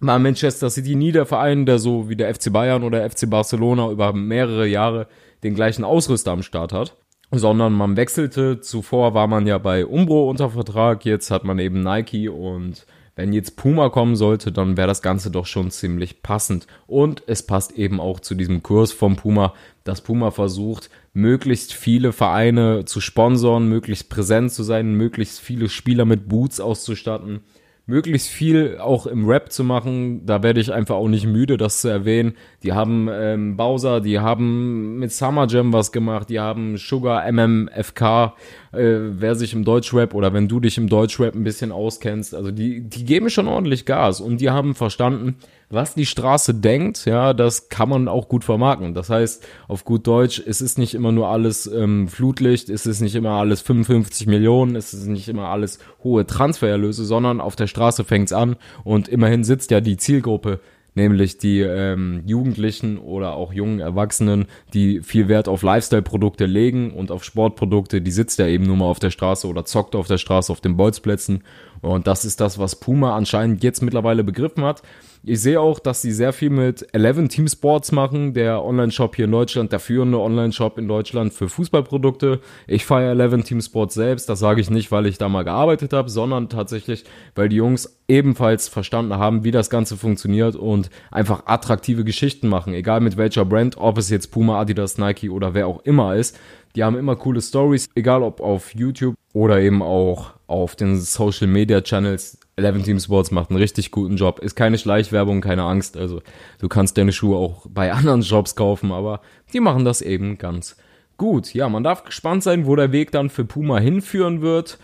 war 0.00 0.18
Manchester 0.18 0.70
City 0.70 0.94
nie 0.94 1.12
der 1.12 1.26
Verein, 1.26 1.66
der 1.66 1.78
so 1.78 2.08
wie 2.08 2.16
der 2.16 2.34
FC 2.34 2.52
Bayern 2.52 2.82
oder 2.82 3.08
FC 3.08 3.28
Barcelona 3.28 3.90
über 3.90 4.12
mehrere 4.12 4.66
Jahre 4.66 5.06
den 5.42 5.54
gleichen 5.54 5.84
Ausrüster 5.84 6.32
am 6.32 6.42
Start 6.42 6.72
hat, 6.72 6.96
sondern 7.30 7.72
man 7.72 7.96
wechselte. 7.96 8.60
Zuvor 8.60 9.14
war 9.14 9.26
man 9.26 9.46
ja 9.46 9.58
bei 9.58 9.86
Umbro 9.86 10.28
unter 10.28 10.50
Vertrag, 10.50 11.04
jetzt 11.04 11.30
hat 11.30 11.44
man 11.44 11.58
eben 11.58 11.82
Nike 11.82 12.28
und 12.28 12.86
wenn 13.16 13.32
jetzt 13.32 13.56
Puma 13.56 13.88
kommen 13.88 14.14
sollte, 14.14 14.52
dann 14.52 14.76
wäre 14.76 14.86
das 14.86 15.00
Ganze 15.00 15.30
doch 15.30 15.46
schon 15.46 15.70
ziemlich 15.70 16.22
passend. 16.22 16.66
Und 16.86 17.22
es 17.26 17.42
passt 17.42 17.72
eben 17.72 17.98
auch 17.98 18.20
zu 18.20 18.34
diesem 18.34 18.62
Kurs 18.62 18.92
vom 18.92 19.16
Puma, 19.16 19.54
dass 19.84 20.02
Puma 20.02 20.30
versucht, 20.30 20.90
möglichst 21.14 21.72
viele 21.72 22.12
Vereine 22.12 22.84
zu 22.84 23.00
sponsoren, 23.00 23.68
möglichst 23.68 24.10
präsent 24.10 24.52
zu 24.52 24.62
sein, 24.62 24.94
möglichst 24.94 25.40
viele 25.40 25.70
Spieler 25.70 26.04
mit 26.04 26.28
Boots 26.28 26.60
auszustatten 26.60 27.40
möglichst 27.86 28.28
viel 28.28 28.78
auch 28.78 29.06
im 29.06 29.26
Rap 29.26 29.52
zu 29.52 29.64
machen. 29.64 30.26
Da 30.26 30.42
werde 30.42 30.60
ich 30.60 30.72
einfach 30.72 30.96
auch 30.96 31.08
nicht 31.08 31.26
müde, 31.26 31.56
das 31.56 31.80
zu 31.80 31.88
erwähnen. 31.88 32.34
Die 32.62 32.72
haben 32.72 33.08
ähm, 33.10 33.56
Bowser, 33.56 34.00
die 34.00 34.18
haben 34.18 34.98
mit 34.98 35.12
Summer 35.12 35.46
Jam 35.48 35.72
was 35.72 35.92
gemacht, 35.92 36.28
die 36.28 36.40
haben 36.40 36.76
Sugar 36.76 37.30
MMFK, 37.30 38.34
äh, 38.76 39.20
wer 39.20 39.34
sich 39.34 39.52
im 39.52 39.64
Deutschrap 39.64 40.14
oder 40.14 40.32
wenn 40.32 40.48
du 40.48 40.60
dich 40.60 40.78
im 40.78 40.88
Deutschrap 40.88 41.34
ein 41.34 41.44
bisschen 41.44 41.72
auskennst. 41.72 42.34
Also 42.34 42.50
die, 42.50 42.82
die 42.82 43.04
geben 43.04 43.30
schon 43.30 43.48
ordentlich 43.48 43.86
Gas 43.86 44.20
und 44.20 44.40
die 44.40 44.50
haben 44.50 44.74
verstanden, 44.74 45.36
was 45.68 45.94
die 45.94 46.06
Straße 46.06 46.54
denkt, 46.54 47.06
ja, 47.06 47.32
das 47.32 47.68
kann 47.68 47.88
man 47.88 48.06
auch 48.06 48.28
gut 48.28 48.44
vermarkten. 48.44 48.94
Das 48.94 49.10
heißt, 49.10 49.44
auf 49.66 49.84
gut 49.84 50.06
Deutsch, 50.06 50.40
es 50.44 50.60
ist 50.60 50.78
nicht 50.78 50.94
immer 50.94 51.10
nur 51.10 51.28
alles 51.28 51.66
ähm, 51.66 52.06
Flutlicht, 52.08 52.68
es 52.68 52.86
ist 52.86 53.00
nicht 53.00 53.16
immer 53.16 53.30
alles 53.30 53.62
55 53.62 54.28
Millionen, 54.28 54.76
es 54.76 54.94
ist 54.94 55.06
nicht 55.06 55.28
immer 55.28 55.48
alles 55.48 55.80
hohe 56.04 56.26
Transfererlöse, 56.26 57.04
sondern 57.04 57.40
auf 57.40 57.56
der 57.56 57.66
Straße 57.66 58.04
fängt's 58.04 58.32
an 58.32 58.56
und 58.84 59.08
immerhin 59.08 59.42
sitzt 59.42 59.72
ja 59.72 59.80
die 59.80 59.96
Zielgruppe 59.96 60.60
nämlich 60.96 61.38
die 61.38 61.60
ähm, 61.60 62.22
Jugendlichen 62.26 62.98
oder 62.98 63.34
auch 63.34 63.52
jungen 63.52 63.78
Erwachsenen, 63.78 64.46
die 64.74 65.02
viel 65.02 65.28
Wert 65.28 65.46
auf 65.46 65.62
Lifestyle-Produkte 65.62 66.46
legen 66.46 66.90
und 66.92 67.12
auf 67.12 67.22
Sportprodukte, 67.22 68.00
die 68.00 68.10
sitzt 68.10 68.38
ja 68.38 68.46
eben 68.46 68.64
nur 68.64 68.76
mal 68.76 68.86
auf 68.86 68.98
der 68.98 69.10
Straße 69.10 69.46
oder 69.46 69.64
zockt 69.64 69.94
auf 69.94 70.08
der 70.08 70.18
Straße 70.18 70.50
auf 70.50 70.60
den 70.60 70.76
Bolzplätzen. 70.76 71.44
Und 71.82 72.06
das 72.06 72.24
ist 72.24 72.40
das, 72.40 72.58
was 72.58 72.80
Puma 72.80 73.14
anscheinend 73.14 73.62
jetzt 73.62 73.82
mittlerweile 73.82 74.24
begriffen 74.24 74.64
hat. 74.64 74.82
Ich 75.28 75.40
sehe 75.40 75.60
auch, 75.60 75.80
dass 75.80 76.02
sie 76.02 76.12
sehr 76.12 76.32
viel 76.32 76.50
mit 76.50 76.86
Eleven 76.94 77.28
Team 77.28 77.48
Sports 77.48 77.90
machen, 77.90 78.32
der 78.32 78.64
Online-Shop 78.64 79.16
hier 79.16 79.24
in 79.24 79.32
Deutschland, 79.32 79.72
der 79.72 79.80
führende 79.80 80.20
Online-Shop 80.20 80.78
in 80.78 80.86
Deutschland 80.86 81.34
für 81.34 81.48
Fußballprodukte. 81.48 82.38
Ich 82.68 82.84
feiere 82.84 83.10
Eleven 83.10 83.42
Team 83.42 83.60
Sports 83.60 83.94
selbst, 83.94 84.28
das 84.28 84.38
sage 84.38 84.60
ich 84.60 84.70
nicht, 84.70 84.92
weil 84.92 85.04
ich 85.06 85.18
da 85.18 85.28
mal 85.28 85.42
gearbeitet 85.42 85.92
habe, 85.92 86.08
sondern 86.10 86.48
tatsächlich, 86.48 87.02
weil 87.34 87.48
die 87.48 87.56
Jungs 87.56 87.98
ebenfalls 88.06 88.68
verstanden 88.68 89.16
haben, 89.16 89.42
wie 89.42 89.50
das 89.50 89.68
Ganze 89.68 89.96
funktioniert 89.96 90.54
und 90.54 90.90
einfach 91.10 91.42
attraktive 91.46 92.04
Geschichten 92.04 92.46
machen, 92.46 92.72
egal 92.72 93.00
mit 93.00 93.16
welcher 93.16 93.44
Brand, 93.44 93.76
ob 93.78 93.98
es 93.98 94.10
jetzt 94.10 94.28
Puma, 94.28 94.60
Adidas, 94.60 94.96
Nike 94.96 95.28
oder 95.28 95.54
wer 95.54 95.66
auch 95.66 95.80
immer 95.80 96.14
ist. 96.14 96.38
Die 96.76 96.84
haben 96.84 96.96
immer 96.96 97.16
coole 97.16 97.42
Stories, 97.42 97.88
egal 97.96 98.22
ob 98.22 98.40
auf 98.40 98.76
YouTube 98.76 99.16
oder 99.32 99.58
eben 99.60 99.82
auch 99.82 100.34
auf 100.46 100.76
den 100.76 101.00
Social 101.00 101.48
Media 101.48 101.80
Channels. 101.80 102.38
Eleven 102.56 102.82
Team 102.82 102.98
Sports 102.98 103.30
macht 103.30 103.50
einen 103.50 103.58
richtig 103.58 103.90
guten 103.90 104.16
Job. 104.16 104.38
Ist 104.38 104.56
keine 104.56 104.78
Schleichwerbung, 104.78 105.42
keine 105.42 105.64
Angst. 105.64 105.96
Also 105.96 106.22
du 106.58 106.68
kannst 106.68 106.96
deine 106.96 107.12
Schuhe 107.12 107.36
auch 107.36 107.66
bei 107.68 107.92
anderen 107.92 108.22
Shops 108.22 108.56
kaufen, 108.56 108.92
aber 108.92 109.20
die 109.52 109.60
machen 109.60 109.84
das 109.84 110.00
eben 110.00 110.38
ganz 110.38 110.76
gut. 111.18 111.52
Ja, 111.52 111.68
man 111.68 111.84
darf 111.84 112.04
gespannt 112.04 112.42
sein, 112.42 112.66
wo 112.66 112.74
der 112.74 112.92
Weg 112.92 113.12
dann 113.12 113.28
für 113.28 113.44
Puma 113.44 113.78
hinführen 113.78 114.40
wird. 114.40 114.78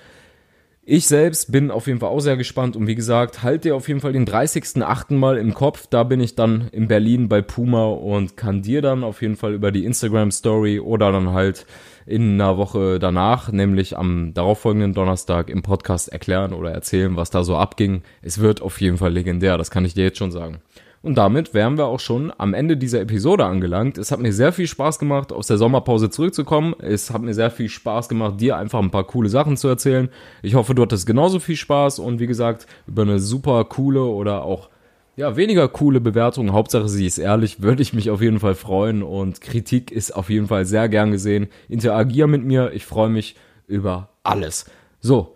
Ich 0.84 1.06
selbst 1.06 1.52
bin 1.52 1.70
auf 1.70 1.86
jeden 1.86 2.00
Fall 2.00 2.08
auch 2.08 2.18
sehr 2.18 2.36
gespannt 2.36 2.74
und 2.74 2.88
wie 2.88 2.96
gesagt, 2.96 3.44
halt 3.44 3.62
dir 3.62 3.76
auf 3.76 3.86
jeden 3.86 4.00
Fall 4.00 4.12
den 4.12 4.26
30.8. 4.26 5.14
mal 5.14 5.38
im 5.38 5.54
Kopf. 5.54 5.86
Da 5.86 6.02
bin 6.02 6.18
ich 6.18 6.34
dann 6.34 6.68
in 6.72 6.88
Berlin 6.88 7.28
bei 7.28 7.40
Puma 7.40 7.84
und 7.84 8.36
kann 8.36 8.62
dir 8.62 8.82
dann 8.82 9.04
auf 9.04 9.22
jeden 9.22 9.36
Fall 9.36 9.54
über 9.54 9.70
die 9.70 9.84
Instagram 9.84 10.32
Story 10.32 10.80
oder 10.80 11.12
dann 11.12 11.30
halt 11.30 11.66
in 12.04 12.32
einer 12.32 12.56
Woche 12.56 12.98
danach, 12.98 13.52
nämlich 13.52 13.96
am 13.96 14.34
darauffolgenden 14.34 14.92
Donnerstag 14.92 15.50
im 15.50 15.62
Podcast 15.62 16.08
erklären 16.08 16.52
oder 16.52 16.72
erzählen, 16.72 17.14
was 17.14 17.30
da 17.30 17.44
so 17.44 17.56
abging. 17.56 18.02
Es 18.20 18.40
wird 18.40 18.60
auf 18.60 18.80
jeden 18.80 18.98
Fall 18.98 19.12
legendär, 19.12 19.58
das 19.58 19.70
kann 19.70 19.84
ich 19.84 19.94
dir 19.94 20.02
jetzt 20.02 20.18
schon 20.18 20.32
sagen. 20.32 20.62
Und 21.02 21.16
damit 21.18 21.52
wären 21.52 21.76
wir 21.76 21.86
auch 21.86 21.98
schon 21.98 22.32
am 22.38 22.54
Ende 22.54 22.76
dieser 22.76 23.00
Episode 23.00 23.44
angelangt. 23.44 23.98
Es 23.98 24.12
hat 24.12 24.20
mir 24.20 24.32
sehr 24.32 24.52
viel 24.52 24.68
Spaß 24.68 25.00
gemacht, 25.00 25.32
aus 25.32 25.48
der 25.48 25.58
Sommerpause 25.58 26.10
zurückzukommen. 26.10 26.74
Es 26.78 27.10
hat 27.10 27.22
mir 27.22 27.34
sehr 27.34 27.50
viel 27.50 27.68
Spaß 27.68 28.08
gemacht, 28.08 28.40
dir 28.40 28.56
einfach 28.56 28.78
ein 28.78 28.92
paar 28.92 29.04
coole 29.04 29.28
Sachen 29.28 29.56
zu 29.56 29.66
erzählen. 29.66 30.08
Ich 30.42 30.54
hoffe, 30.54 30.76
du 30.76 30.82
hattest 30.82 31.06
genauso 31.06 31.40
viel 31.40 31.56
Spaß 31.56 31.98
und 31.98 32.20
wie 32.20 32.28
gesagt, 32.28 32.66
über 32.86 33.02
eine 33.02 33.18
super 33.18 33.64
coole 33.64 34.02
oder 34.02 34.44
auch 34.44 34.70
ja, 35.16 35.36
weniger 35.36 35.68
coole 35.68 36.00
Bewertung. 36.00 36.52
Hauptsache 36.52 36.88
sie 36.88 37.06
ist 37.06 37.18
ehrlich, 37.18 37.60
würde 37.60 37.82
ich 37.82 37.92
mich 37.92 38.08
auf 38.08 38.22
jeden 38.22 38.38
Fall 38.38 38.54
freuen 38.54 39.02
und 39.02 39.40
Kritik 39.40 39.90
ist 39.90 40.12
auf 40.12 40.30
jeden 40.30 40.46
Fall 40.46 40.64
sehr 40.64 40.88
gern 40.88 41.10
gesehen. 41.10 41.48
Interagier 41.68 42.28
mit 42.28 42.44
mir, 42.44 42.72
ich 42.72 42.86
freue 42.86 43.10
mich 43.10 43.36
über 43.66 44.10
alles. 44.22 44.66
So, 45.00 45.34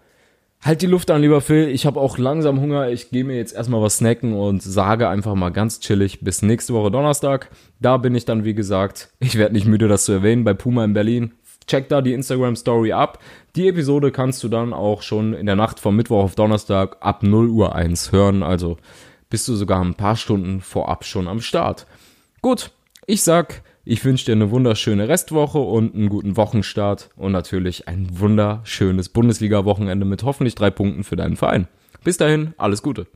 halt 0.66 0.82
die 0.82 0.86
Luft 0.86 1.10
an, 1.10 1.22
lieber 1.22 1.40
Phil. 1.40 1.68
Ich 1.68 1.86
habe 1.86 2.00
auch 2.00 2.18
langsam 2.18 2.60
Hunger. 2.60 2.90
Ich 2.90 3.10
gehe 3.10 3.24
mir 3.24 3.36
jetzt 3.36 3.54
erstmal 3.54 3.80
was 3.80 3.98
snacken 3.98 4.34
und 4.34 4.62
sage 4.62 5.08
einfach 5.08 5.34
mal 5.34 5.50
ganz 5.50 5.80
chillig 5.80 6.20
bis 6.20 6.42
nächste 6.42 6.74
Woche 6.74 6.90
Donnerstag. 6.90 7.50
Da 7.80 7.96
bin 7.96 8.14
ich 8.14 8.24
dann, 8.24 8.44
wie 8.44 8.54
gesagt, 8.54 9.10
ich 9.20 9.36
werde 9.36 9.54
nicht 9.54 9.66
müde, 9.66 9.88
das 9.88 10.04
zu 10.04 10.12
erwähnen, 10.12 10.44
bei 10.44 10.54
Puma 10.54 10.84
in 10.84 10.92
Berlin. 10.92 11.32
Check 11.66 11.88
da 11.88 12.00
die 12.00 12.12
Instagram 12.12 12.56
Story 12.56 12.92
ab. 12.92 13.20
Die 13.54 13.68
Episode 13.68 14.12
kannst 14.12 14.42
du 14.44 14.48
dann 14.48 14.72
auch 14.72 15.02
schon 15.02 15.34
in 15.34 15.46
der 15.46 15.56
Nacht 15.56 15.80
vom 15.80 15.96
Mittwoch 15.96 16.22
auf 16.22 16.34
Donnerstag 16.34 16.96
ab 17.00 17.22
0 17.22 17.48
Uhr 17.48 17.74
1 17.74 18.12
hören. 18.12 18.42
Also 18.42 18.76
bist 19.30 19.48
du 19.48 19.54
sogar 19.54 19.80
ein 19.82 19.94
paar 19.94 20.16
Stunden 20.16 20.60
vorab 20.60 21.04
schon 21.04 21.28
am 21.28 21.40
Start. 21.40 21.86
Gut, 22.42 22.70
ich 23.06 23.22
sag, 23.22 23.62
ich 23.88 24.04
wünsche 24.04 24.24
dir 24.24 24.32
eine 24.32 24.50
wunderschöne 24.50 25.08
Restwoche 25.08 25.58
und 25.58 25.94
einen 25.94 26.08
guten 26.08 26.36
Wochenstart 26.36 27.10
und 27.14 27.30
natürlich 27.30 27.86
ein 27.86 28.08
wunderschönes 28.18 29.08
Bundesliga-Wochenende 29.10 30.04
mit 30.04 30.24
hoffentlich 30.24 30.56
drei 30.56 30.70
Punkten 30.70 31.04
für 31.04 31.14
deinen 31.14 31.36
Verein. 31.36 31.68
Bis 32.02 32.16
dahin, 32.16 32.52
alles 32.58 32.82
Gute. 32.82 33.06